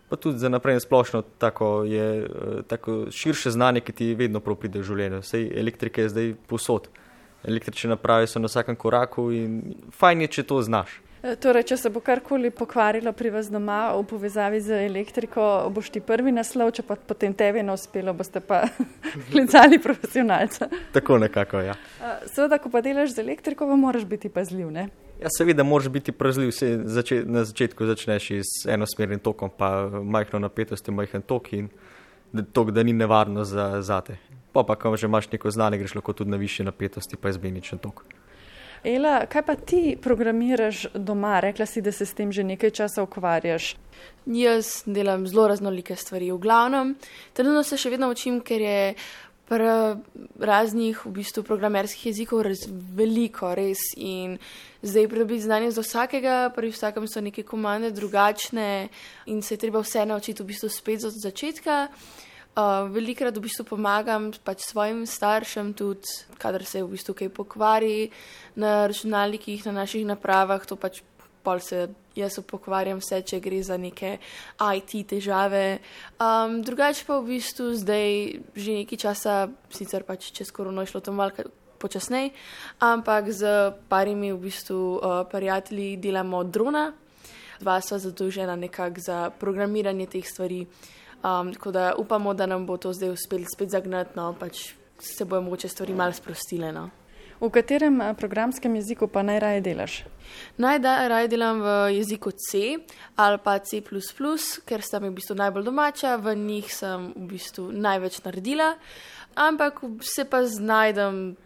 [0.09, 4.79] pa tudi za naprej splošno tako, je, eh, tako širše znanje, ki ti vedno pride
[4.79, 5.19] v življenju.
[5.21, 6.89] Vse elektrike je zdaj posod.
[7.45, 11.01] Električne naprave so na vsakem koraku in fajn je, če to znaš.
[11.25, 15.89] E, torej, če se bo karkoli pokvarilo pri vas doma v povezavi z elektriko, boš
[15.95, 18.67] ti prvi naslov, če pa potem tebi ne uspelo, boste pa
[19.33, 20.69] klicali profesionalca.
[20.93, 21.79] Tako nekako, ja.
[21.97, 24.91] E, seveda, ko pa delaš z elektriko, moraš biti pazljiv, ne?
[25.23, 26.53] Ja, seveda, moraš biti prazljiv.
[26.85, 31.71] Zače, na začetku začneš z enosmernim tokom, pa majhno napetost, majhen tok in
[32.53, 34.19] tok, da ni nevarno za, za te.
[34.53, 37.81] Pa pa, ko že imaš neko znanje, greš lahko tudi na više napetosti, pa izmeničen
[37.81, 38.05] tok.
[38.85, 41.41] Ela, kaj pa ti programiraš doma?
[41.41, 43.77] Rekla si, da se s tem že nekaj časa ukvarjaš.
[44.27, 46.33] Jaz delam zelo raznolike stvari.
[46.33, 46.95] V glavnem,
[47.33, 48.95] trenutno se še vedno učim, ker je
[50.41, 53.81] raznih v bistvu programerskih jezikov res veliko, res.
[53.97, 54.37] In
[54.83, 58.89] zdaj pridobiti znanje z vsakega, pri vsakem so neke komande drugačne
[59.33, 61.89] in se je treba vse naučiti v bistvu spet od začetka.
[61.89, 62.34] Uh,
[62.91, 66.07] velikrat v bistvu pomagam pač svojim staršem, tudi
[66.39, 68.11] kadar se v bistvu kaj pokvari
[68.55, 71.03] na računalnikih, na naših napravah, to pač
[71.45, 74.17] pol se jaz upokvarjam vse, če gre za neke
[74.63, 75.83] IT težave.
[76.17, 78.09] Um, drugače pa v bistvu zdaj
[78.57, 79.35] že nekaj časa,
[79.75, 81.45] sicer pač čez korono je šlo to malce
[81.83, 82.33] počasnej,
[82.81, 86.95] ampak z parimi v bistvu uh, prijatelji delamo drona,
[87.61, 90.65] dva sva zadolžena nekako za programiranje teh stvari.
[91.25, 95.25] Um, tako da upamo, da nam bo to zdaj uspelo spet zagnati, no pač se
[95.25, 96.73] bojo mogoče stvari malo sprostile.
[96.73, 96.91] No.
[97.41, 100.05] V katerem eh, programskem jeziku pa najraje delaš?
[100.57, 102.77] Najraje delam v jeziku C
[103.17, 103.81] ali pa C,
[104.67, 108.75] ker sta mi v bistvu najbolj domača, v njih sem v bistvu največ naredila,
[109.35, 111.37] ampak se pa znajdem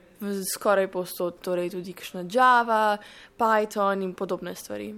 [0.54, 2.98] skoraj posod, torej tudi kakšna Java,
[3.38, 4.94] Python in podobne stvari.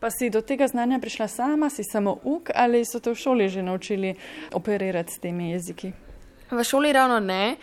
[0.00, 3.48] Pa si do tega znanja prišla sama, si samo uk ali so te v šoli
[3.48, 4.14] že naučili
[4.52, 5.92] operirati s temi jeziki?
[6.50, 7.56] V šoli ravno ne.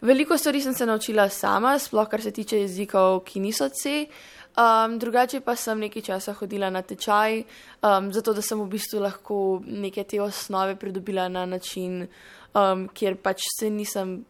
[0.00, 4.06] Veliko stvari sem se naučila sama, sploh kar se tiče jezikov, ki niso C.
[4.54, 7.42] Um, drugače pa sem nekaj časa hodila na tečaj,
[7.82, 12.06] um, zato da sem v bistvu lahko neke te osnove pridobila na način,
[12.54, 14.24] um, kjer pač se nisem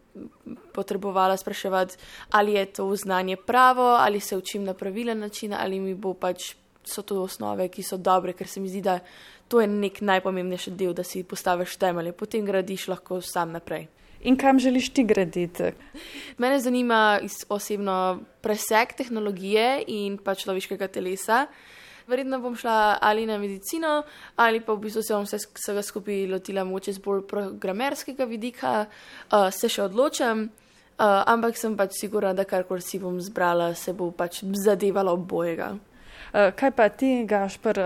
[0.73, 1.97] potrebovala spraševati,
[2.31, 6.55] ali je to znanje pravo, ali se učim na pravilen način, ali mi bo pač
[6.85, 8.99] so to osnove, ki so dobre, ker se mi zdi, da
[9.47, 13.87] to je nek najpomembnejši del, da si postaviš temelje, potem gradiš lahko sam naprej.
[14.25, 15.63] In kam želiš ti graditi?
[16.37, 17.19] Mene zanima
[17.49, 21.45] osebno preseg tehnologije in pa človeškega telesa.
[22.07, 24.03] Verjetno bom šla ali na medicino,
[24.35, 29.49] ali pa v bistvu se bom vsega skupaj lotila moče z bolj programerskega vidika, uh,
[29.53, 34.11] se še odločam, uh, ampak sem pač sigurna, da karkoli si bom zbrala, se bo
[34.11, 35.73] pač zadevalo obojega.
[36.35, 37.77] Eh, kaj pa ti, Gašpr,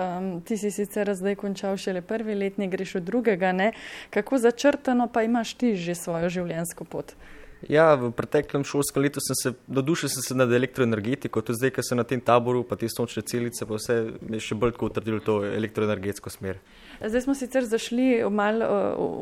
[0.45, 3.73] ti si sicer zdaj končal šele prvi letni, greš v drugega, ne?
[4.09, 7.13] kako začrtano pa imaš ti že svojo življenjsko pot?
[7.69, 11.73] Ja, v preteklem šolskem letu sem se, do duše sem se nad elektroenergetiko, tudi zdaj,
[11.75, 14.89] ker sem na tem taboru, pa te sončne celice, pa vse je še bolj tako
[14.89, 16.57] utrdilo to elektroenergetsko smer.
[16.99, 18.67] Zdaj smo sicer zašli v malo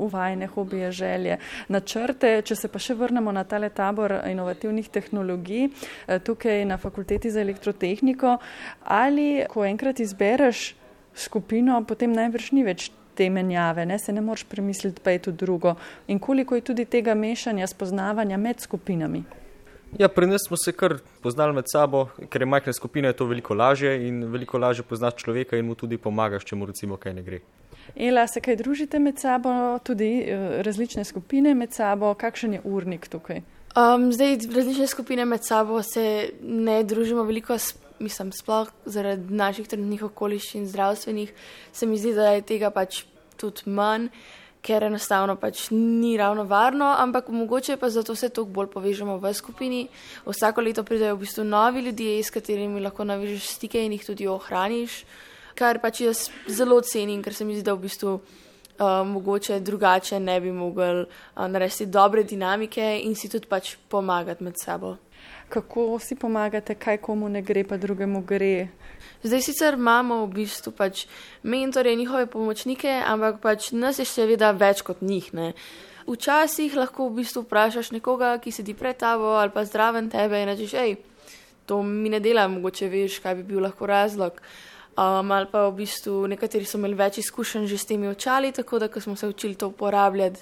[0.06, 1.38] v vajne hobije, želje,
[1.70, 2.42] načrte.
[2.42, 7.42] Če se pa še vrnemo na tale tabor inovativnih tehnologij eh, tukaj na fakulteti za
[7.42, 8.38] elektrotehniko,
[8.84, 10.76] ali ko enkrat izbereš
[11.18, 13.98] skupino, potem najbrž ni več te menjave, ne?
[14.00, 15.76] se ne moreš premisliti, pa je to drugo.
[16.08, 19.24] In koliko je tudi tega mešanja, spoznavanja med skupinami?
[20.00, 23.26] Ja, pri nas smo se kar poznali med sabo, ker je majhna skupina, je to
[23.26, 27.14] veliko lažje in veliko lažje poznaš človeka in mu tudi pomagaš, če mu recimo kaj
[27.14, 27.40] ne gre.
[27.96, 29.50] Ela, se kaj družite med sabo,
[29.84, 33.42] tudi eh, različne skupine med sabo, kakšen je urnik tukaj?
[33.78, 37.56] Um, zdaj, različne skupine med sabo se ne družimo veliko
[38.00, 41.34] mislim, sploh zaradi naših trenutnih okoliščin zdravstvenih,
[41.74, 43.04] se mi zdi, da je tega pač
[43.38, 44.10] tudi manj,
[44.68, 49.34] ker enostavno pač ni ravno varno, ampak mogoče pa zato se toliko bolj povežemo v
[49.34, 49.88] skupini.
[50.26, 54.28] Vsako leto pridejo v bistvu novi ljudje, s katerimi lahko navežeš stike in jih tudi
[54.28, 55.06] ohraniš,
[55.56, 58.20] kar pač jaz zelo cenim, ker se mi zdi, da v bistvu.
[58.78, 64.46] Uh, mogoče drugače ne bi mogli uh, narediti dobre dinamike in si tudi pač pomagati
[64.46, 64.92] med sabo
[65.50, 68.68] kako si pomagate, kaj komu ne gre, pa drugemu gre.
[69.24, 71.06] Zdaj sicer imamo v bistvu pač
[71.44, 75.34] mentore, njihove pomočnike, ampak pač nas je seveda več kot njih.
[75.34, 75.54] Ne.
[76.08, 80.48] Včasih lahko v bistvu vprašaš nekoga, ki sedi pred tabo ali pa zdraven tebe in
[80.48, 80.96] rečeš, hej,
[81.68, 84.40] to mi ne dela, mogoče veš, kaj bi bil lahko razlog.
[84.98, 88.80] Um, ali pa v bistvu nekateri so imeli več izkušenj že s temi očali, tako
[88.82, 90.42] da ko smo se učili to uporabljati,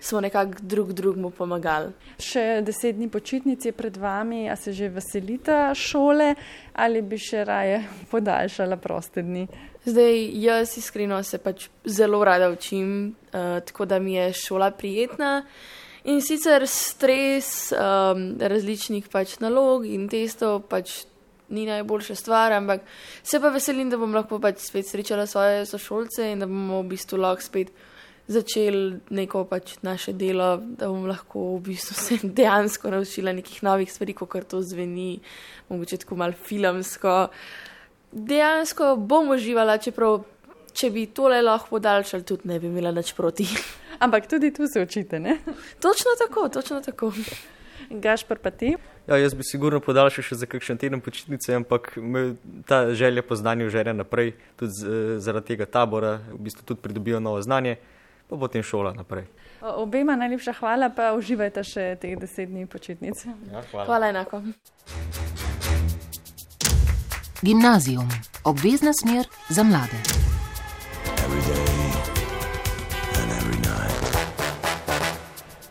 [0.00, 1.94] smo nekako drug drugemu pomagali.
[2.20, 6.34] Še deset dni počitnic je pred vami, a se že veselite šole
[6.74, 7.80] ali bi še raje
[8.12, 9.46] podaljšala proste dni?
[9.88, 15.46] Zdaj, jaz iskreno se pač zelo rada učim, uh, tako da mi je šola prijetna.
[16.04, 21.06] In sicer stres um, različnih pač nalog in testov pač
[21.54, 22.82] ni najboljša stvar, ampak
[23.22, 26.94] se pa veselim, da bom lahko pač spet srečala svoje sošolce in da bomo v
[26.94, 27.72] bistvu lahko spet
[28.26, 33.92] začeli neko pač naše delo, da bom lahko v bistvu se dejansko naučila nekih novih
[33.92, 35.20] stvari, kot to zveni,
[35.68, 37.16] mogoče tako mal filmsko.
[38.12, 40.22] Dejansko bom uživala, čeprav
[40.74, 43.46] če bi tole lahko podaljšali, tudi ne bi imela nič proti.
[44.04, 45.38] Ampak tudi tu se učite, ne?
[45.80, 47.12] Točno tako, točno tako.
[48.00, 48.74] Gašpr pa ti?
[49.06, 52.34] Ja, jaz bi sigurno podaljšal še za kakšen teden počitnice, ampak me
[52.66, 57.20] ta želja po znanju žere naprej, tudi z, zaradi tega tabora, v bistvu tudi pridobijo
[57.20, 57.76] novo znanje,
[58.30, 59.28] pa potem šola naprej.
[59.60, 63.24] Obema najlepša hvala, pa uživajte še teh deset dni počitnic.
[63.24, 63.86] Ja, hvala.
[63.86, 64.42] hvala enako.
[67.44, 68.08] Gimnazijum,
[68.44, 70.00] obvezna smer za mlade.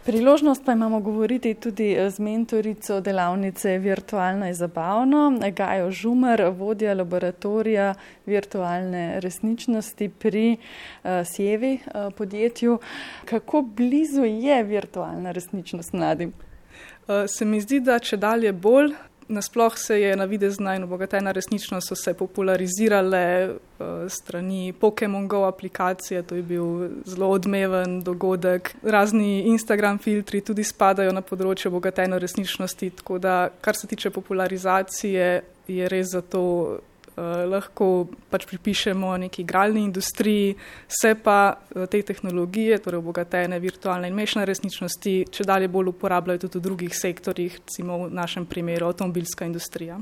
[0.06, 7.93] Priložnost pa imamo govoriti tudi z mentorico delavnice Virtualno je zabavno, Gajo Žumar, vodja laboratorija
[8.26, 12.80] virtualne resničnosti pri uh, Sjevi uh, podjetju.
[13.26, 16.34] Kako blizu je virtualna resničnost mladim?
[17.28, 18.93] Se mi zdi, da če dalje bolj,
[19.34, 26.23] nasploh se je navidezna in obogatena resničnost so se popularizirale uh, strani Pokémon Go aplikacije,
[26.23, 28.75] to je bil zelo odmeven dogodek.
[28.84, 35.41] Razni Instagram filtri tudi spadajo na področje obogatene resničnosti, tako da kar se tiče popularizacije,
[35.67, 36.79] je res zato
[37.16, 40.55] uh, lahko pač pripišemo neki igralni industriji,
[40.88, 46.45] se pa uh, te tehnologije, torej obogatene virtualne in mešane resničnosti, če dalje bolj uporabljajo
[46.45, 49.99] tudi v drugih sektorjih, recimo v našem primeru avtomobilska industrija.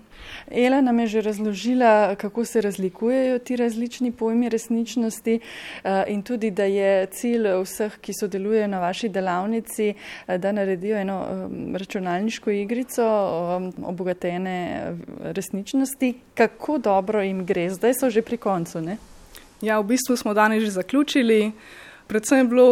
[0.47, 6.51] Ela nam je že razložila, kako se razlikujejo ti različni pojmi resničnosti uh, in tudi,
[6.51, 12.51] da je cilj vseh, ki sodelujejo na vaši delavnici, uh, da naredijo eno um, računalniško
[12.51, 16.14] igrico um, obogatene resničnosti.
[16.36, 18.82] Kako dobro dobro jim gre, zdaj so že pri koncu.
[18.82, 18.97] Ne?
[19.62, 21.52] Ja, v bistvu smo danes že zaključili.
[22.08, 22.70] Predvsem je bilo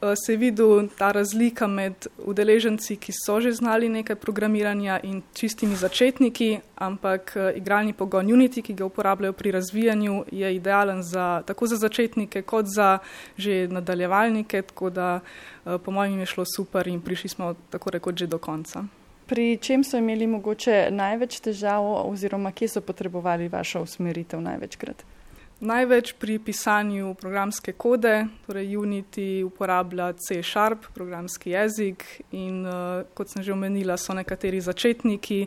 [0.00, 5.74] Eh, se videl ta razlika med udeleženci, ki so že znali nekaj programiranja in čistimi
[5.76, 11.66] začetniki, ampak eh, igralni pogon Unity, ki ga uporabljajo pri razvijanju, je idealen za, tako
[11.66, 12.98] za začetnike kot za
[13.36, 15.20] že nadaljevalnike, tako da
[15.66, 18.84] eh, po mojem je šlo super in prišli smo tako rekoč že do konca.
[19.28, 25.04] Pri čem so imeli mogoče največ težav oziroma kje so potrebovali vašo usmeritev največkrat?
[25.60, 33.42] Največ pri pisanju programske kode, torej Unity uporablja C-Sharp, programski jezik, in uh, kot sem
[33.42, 35.40] že omenila, so nekateri začetniki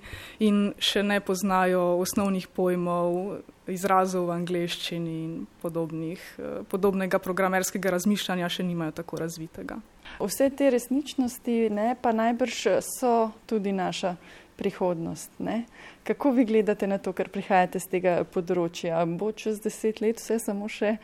[0.44, 3.40] in še ne poznajo osnovnih pojmov,
[3.72, 9.80] izrazov v angleščini in podobnih, uh, podobnega programerskega razmišljanja še nimajo tako razvitega.
[10.20, 14.16] Vse te resničnosti ne, pa najbrž so tudi naša
[14.62, 15.32] prihodnost.
[15.40, 15.64] Ne?
[16.04, 19.02] Kako vi gledate na to, kar prihajate z tega področja?
[19.06, 20.98] Bo čez deset let vse samo še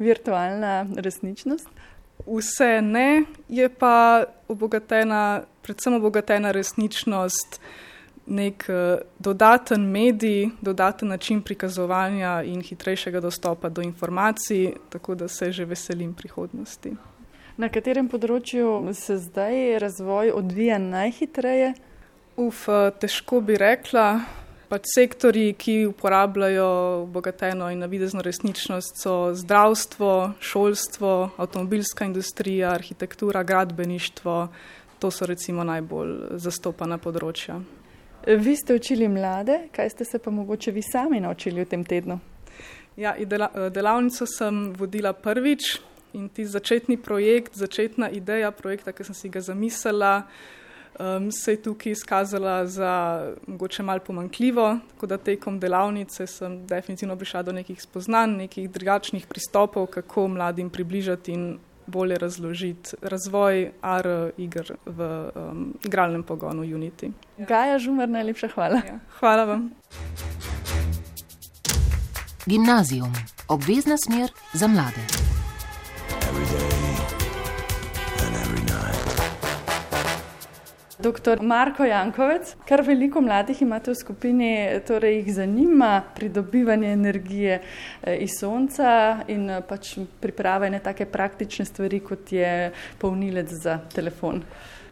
[0.00, 1.68] virtualna resničnost?
[2.24, 7.58] Vse ne, je pa obogatena, predvsem obogatena resničnost,
[8.32, 15.52] nek uh, dodaten medij, dodaten način prikazovanja in hitrejšega dostopa do informacij, tako da se
[15.52, 16.94] že veselim prihodnosti.
[17.60, 21.74] Na katerem področju se zdaj razvoj odvija najhitreje?
[22.40, 22.64] Uf,
[22.96, 24.22] težko bi rekla.
[24.72, 26.68] Pač sektori, ki uporabljajo
[27.02, 34.38] obogateno in navidezno resničnost, so zdravstvo, šolstvo, avtomobilska industrija, arhitektura, gradbeništvo.
[35.04, 37.60] To so recimo najbolj zastopana področja.
[38.24, 42.16] Vi ste učili mlade, kaj ste se pa mogoče vi sami naučili v tem tednu?
[42.96, 45.82] Ja, delavnico sem vodila prvič
[46.14, 50.22] in ti začetni projekt, začetna ideja projekta, ki sem si ga zamislila
[50.98, 57.16] um, se je tukaj izkazala za mogoče malo pomankljivo, tako da tekom delavnice sem definitivno
[57.16, 64.30] prišla do nekih spoznanj, nekih drugačnih pristopov, kako mladim približati in bolje razložiti razvoj AR
[64.36, 67.10] igr v um, igralnem pogonu Unity.
[67.38, 68.80] Gaja Žumar, najlepša hvala.
[68.86, 69.70] Ja, hvala vam.
[72.46, 73.12] Gimnazijum,
[73.48, 75.31] obvezna smer za mlade.
[81.02, 84.50] Doktor Marko Jankovec, kar veliko mladih imate v skupini,
[84.86, 91.66] torej jih zanima pridobivanje energije eh, iz sonca in eh, pač priprava ne take praktične
[91.66, 92.70] stvari, kot je
[93.02, 94.44] polnilec za telefon.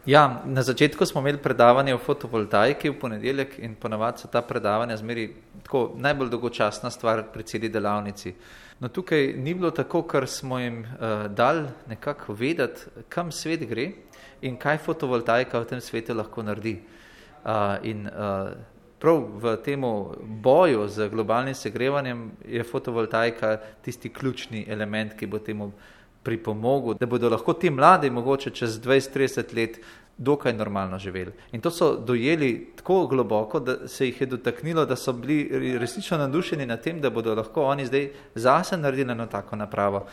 [0.05, 4.97] Ja, na začetku smo imeli predavanje o fotovoltaiki v ponedeljek in ponavadi so ta predavanja
[4.97, 5.29] zmeri
[5.63, 8.33] tako najbolj dolgočasna stvar pri celi delavnici.
[8.81, 13.91] No, tukaj ni bilo tako, ker smo jim uh, dali nekako vedeti, kam svet gre
[14.41, 16.79] in kaj fotovoltaika v tem svetu lahko naredi.
[17.45, 18.49] Uh, in uh,
[18.97, 19.85] prav v tem
[20.41, 25.71] boju z globalnim segrevanjem je fotovoltaika tisti ključni element, ki bo temu
[26.23, 29.77] pripomogel, da bodo lahko ti mladi mogoče čez 20-30 let
[30.17, 31.31] dokaj normalno živeli.
[31.51, 36.17] In to so dojeli tako globoko, da se jih je dotaknilo, da so bili resnično
[36.17, 40.05] nadušeni nad tem, da bodo lahko oni zdaj zase naredili eno tako napravo,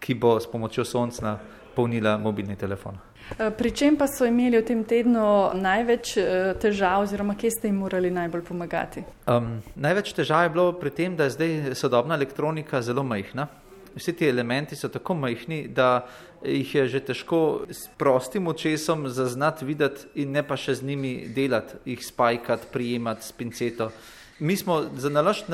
[0.00, 1.38] ki bo s pomočjo sonca
[1.76, 2.98] polnila mobilni telefon.
[3.38, 7.68] Eh, pri čem pa so imeli v tem tednu največ eh, težav, oziroma kje ste
[7.68, 9.02] jim morali najbolj pomagati?
[9.26, 13.48] Um, največ težav je bilo pri tem, da je zdaj sodobna elektronika zelo majhna.
[13.96, 16.06] Vsi ti elementi so tako majhni, da
[16.44, 21.14] jih je že težko s prostim očesom zaznati, videti in ne pa še z njimi
[21.34, 23.90] delati, jih spajkati, prijemati s pinceto.
[24.38, 25.48] Mi smo za naložb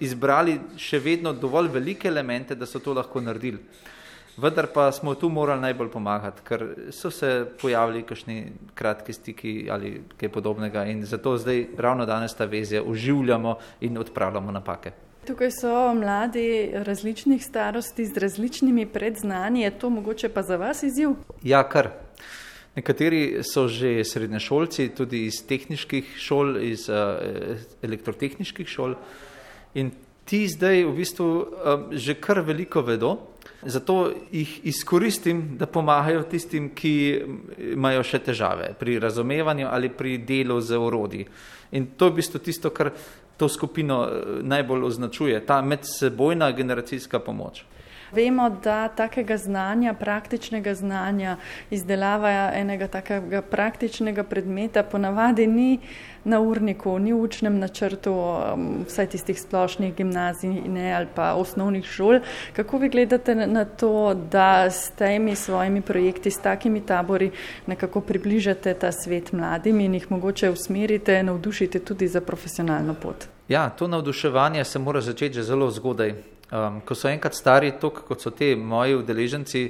[0.00, 3.62] izbrali še vedno dovolj velike elemente, da so to lahko naredili.
[4.36, 8.38] Vendar pa smo tu morali najbolj pomagati, ker so se pojavili kakšni
[8.74, 14.50] kratki stiki ali kaj podobnega in zato zdaj ravno danes ta vezja oživljamo in odpravljamo
[14.50, 14.90] napake.
[15.26, 21.10] Tukaj so mladi različnih starosti z različnimi predznanji, je to mogoče pa za vas izziv?
[21.42, 21.88] Ja, kar.
[22.76, 26.96] Nekateri so že srednješolci, tudi iz tehničnih šol, iz uh,
[27.82, 28.96] elektrotehničnih šol
[29.74, 29.92] in
[30.24, 33.16] ti zdaj v bistvu um, že kar veliko vedo,
[33.62, 36.94] zato jih izkoristim, da pomagajo tistim, ki
[37.72, 41.26] imajo še težave pri razumevanju ali pri delu z orodji.
[41.72, 42.92] In to je v bistvu tisto, kar
[43.36, 47.64] to skupino uh, najbolj označuje, ta medsebojna generacijska pomoč.
[48.14, 51.36] Vemo, da takega znanja, praktičnega znanja,
[51.70, 55.78] izdelava enega takega praktičnega predmeta ponavadi ni
[56.24, 61.84] na urniku, ni v učnem načrtu um, vsaj tistih splošnih gimnazij ne, ali pa osnovnih
[61.84, 62.20] šol.
[62.56, 67.30] Kako vi gledate na to, da s temi svojimi projekti, s takimi tabori
[67.66, 73.28] nekako približate ta svet mladim in jih mogoče usmerite, navdušite tudi za profesionalno pot?
[73.48, 76.33] Ja, to navduševanje se mora začeti že zelo zgodaj.
[76.54, 79.62] Um, ko so enkrat stari, tako kot so te moji udeleženci,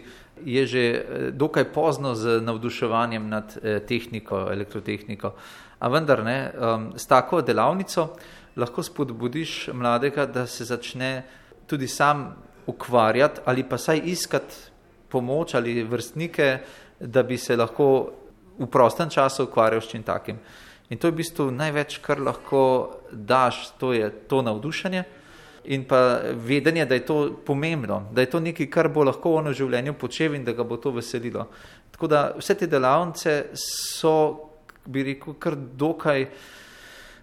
[0.45, 5.33] je že eh, dokaj pozno z navduševanjem nad eh, tehniko, elektrotehniko.
[5.81, 8.11] A vendar ne, um, s tako delavnico
[8.57, 11.25] lahko spodbudiš mladega, da se začne
[11.67, 14.55] tudi sam ukvarjati ali pa saj iskati
[15.09, 16.59] pomoč ali vrstnike,
[17.01, 18.13] da bi se lahko
[18.59, 20.37] v prostem času ukvarjal s čim takim.
[20.91, 25.24] In to je v bistvu največ, kar lahko daš, to je to navdušenje
[25.65, 29.51] in pa vedenje, da je to pomembno, da je to nekaj, kar bo lahko ono
[29.51, 31.49] v življenju počel in da ga bo to veselilo.
[31.95, 34.15] Tako da vse te delavnice so,
[34.87, 36.27] bi rekel, kar dokaj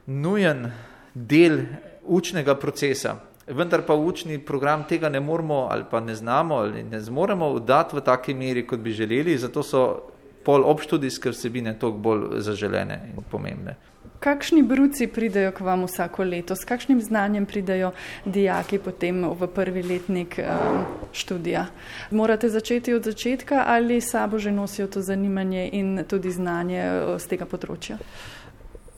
[0.06, 0.72] nujen
[1.14, 1.60] del
[2.04, 3.16] učnega procesa.
[3.48, 7.96] Vendar pa učni program tega ne moremo ali pa ne znamo ali ne zmoremo dati
[7.96, 9.84] v taki meri, kot bi želeli, zato so
[10.46, 13.76] pol obštudijske vsebine toliko bolj zaželene in pomembne.
[14.22, 17.90] Kakšni bruci pridejo k vam vsako leto, s kakšnim znanjem pridejo
[18.26, 21.66] dijaki potem v prvi letnik um, študija?
[22.14, 26.84] Morate začeti od začetka ali sabo že nosijo to zanimanje in tudi znanje
[27.18, 27.98] z tega področja?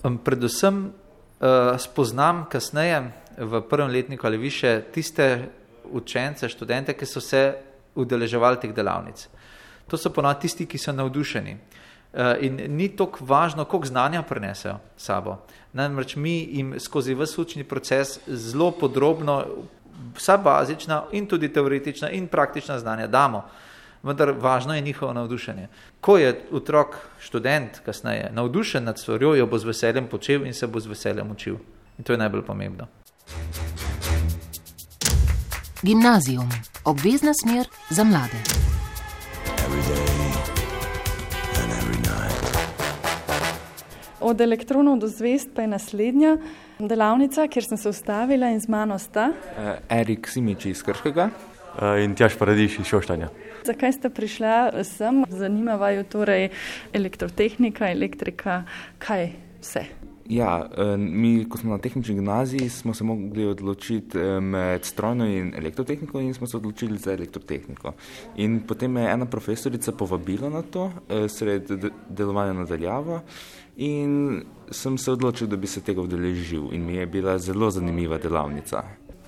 [0.03, 2.99] Um, predvsem uh, spoznam kasneje
[3.39, 5.47] v prvem letniku ali više tiste
[5.87, 7.55] učence, študente, ki so se
[7.95, 9.23] udeleževali teh delavnic.
[9.87, 11.55] To so ponovadi tisti, ki so navdušeni.
[11.55, 11.82] Eh,
[12.41, 15.37] in ni tako važno, koliko znanja prenesejo sabo.
[15.73, 19.45] Namreč mi jim skozi vse učni proces zelo podrobno,
[20.15, 23.43] vsa bazična in tudi teoretična in praktična znanja damo.
[24.03, 25.67] Vendar važno je njihovo navdušenje.
[26.01, 30.67] Ko je otrok, študent, kasneje navdušen nad stvarjo, jo bo z veseljem počel in se
[30.67, 31.55] bo z veseljem učil.
[31.97, 32.87] In to je najbolj pomembno.
[35.83, 36.49] Gimnazijum,
[36.85, 38.62] obvezna smer za mlade.
[44.23, 46.37] Od elektronov do zvest pa je naslednja
[46.79, 49.33] delavnica, kjer sem se ustavila in z mano sta.
[49.35, 53.27] Uh, Erik Simič iz Krškega uh, in Tjaš Paradiš iz Šoštanja.
[53.67, 55.25] Zakaj ste prišla sem?
[55.27, 56.49] Zanima vaju torej
[56.93, 58.63] elektrotehnika, elektrika,
[59.03, 59.83] kaj vse?
[60.31, 66.21] Ja, mi, ko smo na tehnični gimnaziji, smo se mogli odločiti med strojno in elektrotehniko
[66.23, 67.91] in smo se odločili za elektrotehniko.
[68.39, 70.91] In potem me je ena profesorica povabila na to,
[71.27, 71.67] sred
[72.09, 73.19] delovanja nadaljavo
[73.75, 78.17] in sem se odločil, da bi se tega udeležil in mi je bila zelo zanimiva
[78.17, 78.83] delavnica.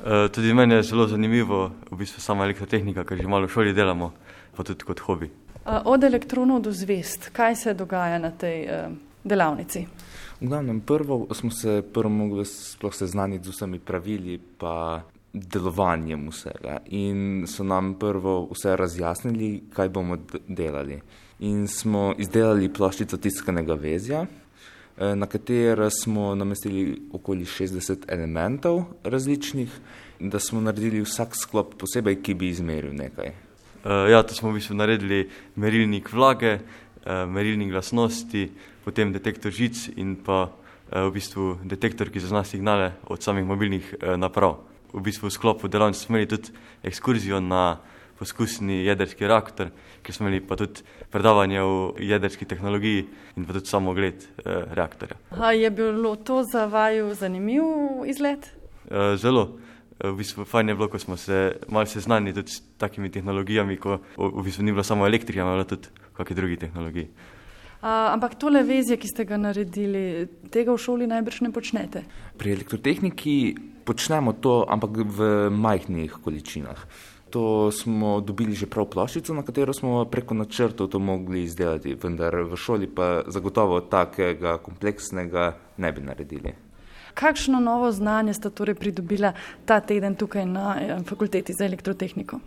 [0.05, 3.73] E, tudi meni je zelo zanimivo, v bistvu sama elektrotehnika, ker že malo v šoli
[3.73, 4.11] delamo,
[4.55, 5.31] pa tudi kot hobi.
[5.65, 8.93] Od elektronov do zvest, kaj se dogaja na tej uh,
[9.23, 9.87] delavnici?
[10.41, 15.01] V glavnem, prvo smo se prvo mogli sploh seznaniti z vsemi pravili pa
[15.33, 20.17] delovanjem vsega in so nam prvo vse razjasnili, kaj bomo
[20.47, 21.01] delali
[21.39, 29.71] in smo izdelali ploščico tiskanega vezja, eh, na katero smo namestili okoli 60 elementov različnih,
[30.19, 33.33] da smo naredili vsak sklop posebej, ki bi izmeril nekaj.
[33.85, 38.47] Uh, ja, to smo v bistvu naredili merilnik vlage, uh, merilnik glasnosti,
[38.85, 40.49] potem detektor žic in pa
[40.89, 44.59] v bistvu detektor, ki zazna signale od samih mobilnih naprav.
[44.93, 46.53] V bistvu v sklopu delavnice smo imeli tudi
[46.85, 47.79] ekskurzijo na
[48.19, 49.71] poskusni jedrski reaktor,
[50.03, 53.05] ker smo imeli pa tudi predavanje o jedrski tehnologiji
[53.35, 55.17] in pa tudi samo ogled eh, reaktorja.
[55.29, 57.63] Aha, je bilo to za vaju zanimiv
[58.07, 58.51] izlet?
[58.91, 59.57] Eh, zelo.
[59.99, 63.77] Eh, v bistvu fajn je bilo, ko smo se malo seznanili tudi s takimi tehnologijami,
[63.77, 67.07] ko v bistvu ni bilo samo elektrika, ampak tudi kakšne druge tehnologije.
[67.85, 72.01] Uh, ampak tole vezje, ki ste ga naredili, tega v šoli najbrž ne počnete?
[72.33, 73.35] Pri elektrotehniki
[73.85, 75.19] počnemo to, ampak v
[75.53, 76.79] majhnih količinah.
[77.29, 82.35] To smo dobili že prav ploščico, na katero smo preko načrtov to mogli izdelati, vendar
[82.45, 86.53] v šoli pa zagotovo takega kompleksnega ne bi naredili.
[87.15, 89.33] Kakšno novo znanje sta torej pridobila
[89.65, 92.39] ta teden tukaj na eh, fakulteti za elektrotehniko?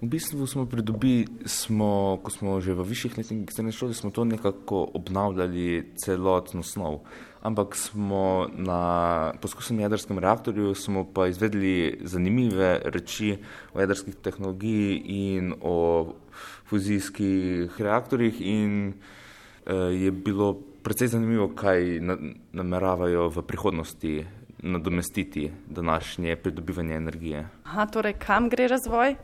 [0.00, 4.24] V bistvu smo pridobili, smo, ko smo že v višjih letih srednje šole, smo to
[4.24, 7.00] nekako obnavljali celotno snov.
[7.48, 10.74] Ampak smo na poskusnem jedrskem reaktorju
[11.14, 13.38] pa izvedli zanimive reči
[13.72, 16.12] o jedrskih tehnologiji in o
[16.68, 22.16] fuzijskih reaktorjih in eh, je bilo precej zanimivo, kaj na,
[22.52, 24.26] nameravajo v prihodnosti
[24.62, 27.48] nadomestiti današnje pridobivanje energije.
[27.64, 29.16] Aha, torej kam gre razvoj?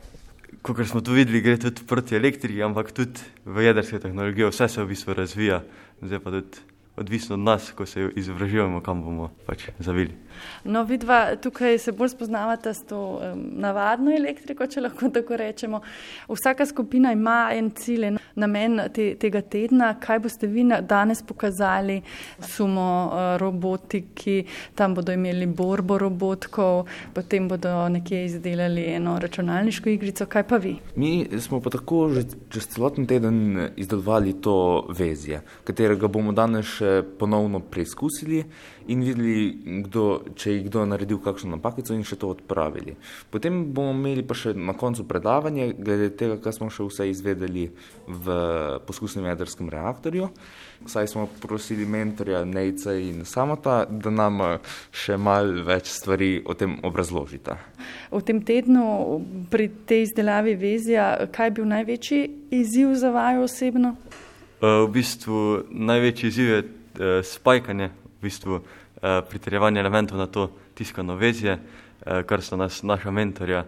[0.61, 4.83] kot smo tu videli, gre tudi proti elektriki, ampak tudi v jedrske tehnologije, vse se
[4.83, 5.61] v bistvu razvija,
[6.01, 6.63] zdaj pa tudi
[6.97, 10.15] odvisno od nas, ko se izobražujemo, kam bomo pač zavili.
[10.63, 15.81] No, vidva, tukaj se bolj spoznavate s to um, navadno elektriko, če lahko tako rečemo.
[16.29, 19.93] Vsaka skupina ima en cilj, en namen te, tega tedna.
[19.99, 22.01] Kaj boste vi danes pokazali,
[22.39, 30.25] sumo uh, robotiki, tam bodo imeli borbo robotkov, potem bodo nekje izdelali eno računalniško igrico.
[30.25, 30.75] Kaj pa vi?
[30.95, 36.84] Mi smo pa tako že čez celoten teden izdelovali to vezje, katerega bomo danes še
[37.19, 38.43] ponovno preizkusili
[38.87, 40.03] in videli, kdo,
[40.37, 42.93] če je kdo naredil kakšno napakico in še to odpravili.
[43.33, 47.67] Potem bomo imeli pa še na koncu predavanje, glede tega, kar smo še vse izvedeli
[48.07, 48.37] v
[48.85, 50.29] poskusnem jedrskem reaktorju.
[50.85, 54.43] Saj smo prosili mentorja Nejca in Samota, da nam
[54.93, 57.57] še mal več stvari o tem obrazložita.
[58.11, 58.85] V tem tednu
[59.49, 62.21] pri tej izdelavi vezja, kaj je bil največji
[62.59, 63.95] izziv za vaju osebno?
[64.65, 66.61] V bistvu največji izziv je
[67.23, 68.59] spajkanje, v bistvu
[69.29, 71.59] pritrjevanje elementov na to tiskano vezje,
[72.01, 73.65] kar so nas naša mentorja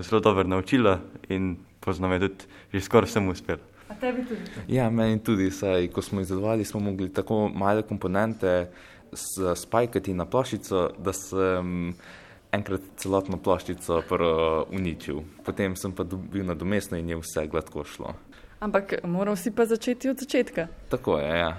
[0.00, 0.98] zelo dobro naučila
[1.28, 3.60] in poznam je tudi že skoraj vsem uspelo.
[3.88, 4.40] A tebi tudi?
[4.68, 8.70] Ja, meni tudi, saj ko smo izdelovali, smo mogli tako male komponente
[9.56, 11.92] spajkati na ploščico, da sem
[12.52, 15.20] enkrat celotno ploščico prvo uničil.
[15.44, 18.14] Potem sem pa dobil nadomestno in je vse gladko šlo.
[18.64, 20.68] Ampak moral si pa začeti od začetka.
[20.88, 21.52] Tako je, ja.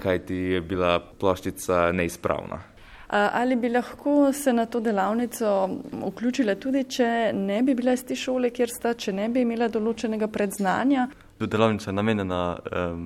[0.00, 2.62] kaj ti je bila ploščica neizpravna.
[3.08, 8.16] Ali bi lahko se na to delavnico vključile tudi, če ne bi bila iz te
[8.16, 11.06] šole, kjer sta, če ne bi imela določenega predznanja?
[11.38, 13.04] Delavnica je namenjena um,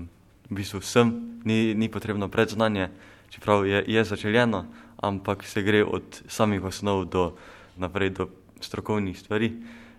[0.48, 1.11] v bistvu vsem,
[1.44, 2.88] ni, ni potrebno predznanje,
[3.34, 4.64] čeprav je, je začeljeno,
[5.03, 7.32] ampak se gre od samih osnov do
[7.76, 8.30] naprej do
[8.62, 9.53] strokovnih stvari.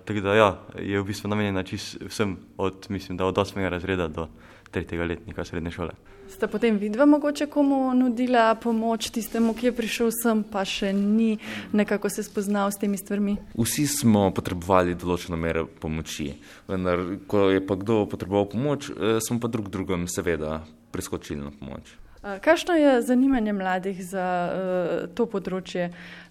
[0.05, 3.69] Tako da ja, je v bistvu namenjena čist vsem, od, mislim, da od 8.
[3.69, 4.27] razreda do
[4.73, 5.07] 3.
[5.07, 5.91] letnika srednje šole.
[6.31, 11.35] Ste potem vidva mogoče komu nudila pomoč tistemu, ki je prišel sem, pa še ni
[11.75, 13.35] nekako se spoznal s temi stvarmi?
[13.59, 16.31] Vsi smo potrebovali določeno mero pomoči,
[16.71, 20.61] vendar ko je pa kdo potreboval pomoč, smo pa drug drugem seveda
[20.95, 22.00] preskočili na pomoč.
[22.21, 25.87] Kakšno je zanimanje mladih za uh, to področje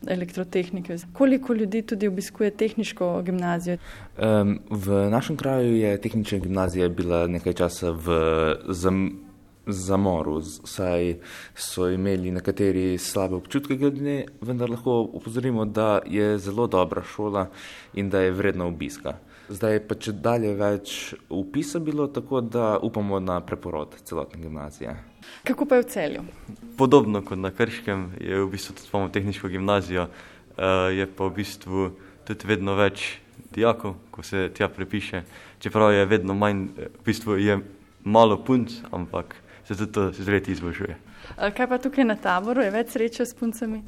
[0.07, 0.95] elektrotehnike?
[1.13, 3.81] Koliko ljudi tudi obiskuje tehniško gimnazijo?
[4.15, 8.21] Um, v našem kraju je tehnična gimnazija bila nekaj časa v
[8.71, 9.03] zam,
[9.67, 11.17] zamoru, saj
[11.59, 17.49] so imeli nekateri slabe občutke glede, vendar lahko upozorimo, da je zelo dobra šola
[17.99, 19.19] in da je vredna obiska.
[19.51, 20.91] Zdaj pa če dalje več
[21.27, 24.95] upisa bilo, tako da upamo na preporod celotne gimnazije.
[25.45, 26.23] Kako pa je v celju?
[26.79, 30.07] Podobno kot na Krškem je v bistvu tudi imamo tehniško gimnazijo,
[30.95, 31.91] je pa v bistvu
[32.29, 33.19] tudi vedno več
[33.51, 35.25] dijakov, ko se tja prepiše,
[35.59, 37.59] čeprav je vedno manj, v bistvu je
[38.07, 39.35] malo punc, ampak
[39.67, 40.97] se tudi to z leti izboljšuje.
[41.57, 43.83] Kaj pa tukaj na taboru, je več sreče s puncami?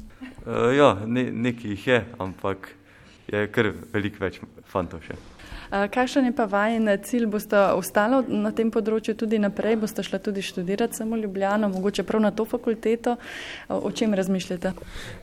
[0.75, 2.73] Ja, ne, nekaj jih je, ampak
[3.31, 5.15] je kar veliko več fantov še.
[5.73, 7.25] Kakšen je pa vajen cilj?
[7.33, 9.79] Boste ostali na tem področju tudi naprej?
[9.81, 13.15] Boste šli tudi študirati samo Ljubljano, mogoče prav na to fakulteto?
[13.73, 14.73] O čem razmišljate?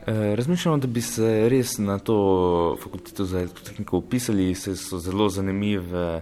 [0.07, 6.21] Razmišljamo, da bi se res na to fakulteto za elektrotehniko upisali, se so zelo zanimive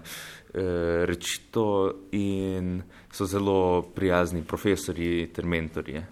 [1.10, 6.04] reči to in so zelo prijazni profesori ter mentorji.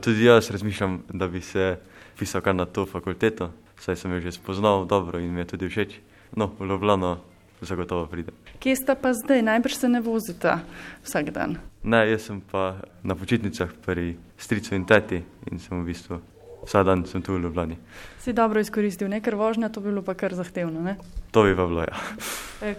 [0.00, 1.76] Tudi jaz razmišljam, da bi se
[2.18, 5.68] pisal kar na to fakulteto, saj sem jo že spoznal dobro in mi je tudi
[5.68, 6.00] všeč.
[6.36, 7.18] No, v Ljubljano
[7.60, 8.32] zagotovo pride.
[8.58, 9.42] Kje sta pa zdaj?
[9.42, 10.58] Najbrž se ne vozite
[11.04, 11.56] vsak dan.
[11.82, 16.20] Ne, jaz sem pa na počitnicah pri stricu in teti in sem v bistvu
[16.64, 17.76] vsak dan sem tu v Ljubljani.
[18.18, 20.96] Si dobro izkoristil, nekaj vožnja, to bi bilo pa kar zahtevno, ne?
[21.30, 21.96] To bi pa bilo, ja.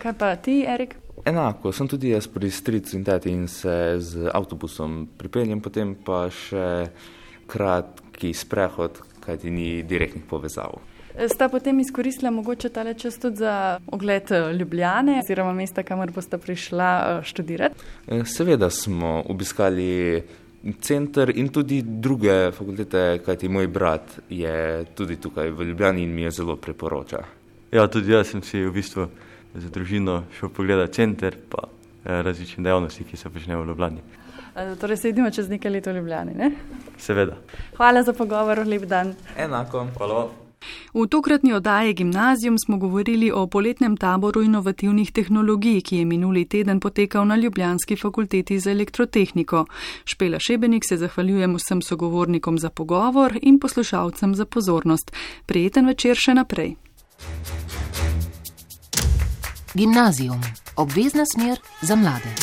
[0.02, 0.96] Kaj pa ti, Erik?
[1.26, 6.28] Enako, sem tudi jaz pri stricu in teti in se z avtobusom pripeljem, potem pa
[6.30, 6.90] še
[7.50, 10.80] kratki sprehod, kajti ni direktnih povezav.
[11.28, 17.22] Sta potem izkoristila mogoče tale čas tudi za ogled Ljubljane oziroma mesta, kamor boste prišla
[17.24, 17.76] študirati?
[18.26, 20.22] Seveda smo obiskali
[20.82, 26.22] center in tudi druge fakultete, kajti moj brat je tudi tukaj v Ljubljani in mi
[26.22, 27.24] jo zelo priporoča.
[27.72, 29.08] Ja, tudi jaz sem si v bistvu
[29.56, 31.68] za družino šel pogledati center pa
[32.04, 34.02] različne dejavnosti, ki se počnejo v Ljubljani.
[34.80, 36.52] Torej se vidimo čez nekaj let v Ljubljani, ne?
[36.98, 37.38] Seveda.
[37.78, 39.16] Hvala za pogovor, lep dan.
[39.38, 39.88] Enako.
[39.98, 40.41] Hvala.
[40.94, 46.80] V tokratni oddaji Gimnazijum smo govorili o poletnem taboru inovativnih tehnologij, ki je minuli teden
[46.80, 49.66] potekal na Ljubljanski fakulteti za elektrotehniko.
[50.06, 55.12] Špela Šebenik se zahvaljujem vsem sogovornikom za pogovor in poslušalcem za pozornost.
[55.46, 56.76] Prijeten večer še naprej.
[59.74, 60.42] Gimnazijum.
[60.76, 62.36] Obvezna smer za mlade.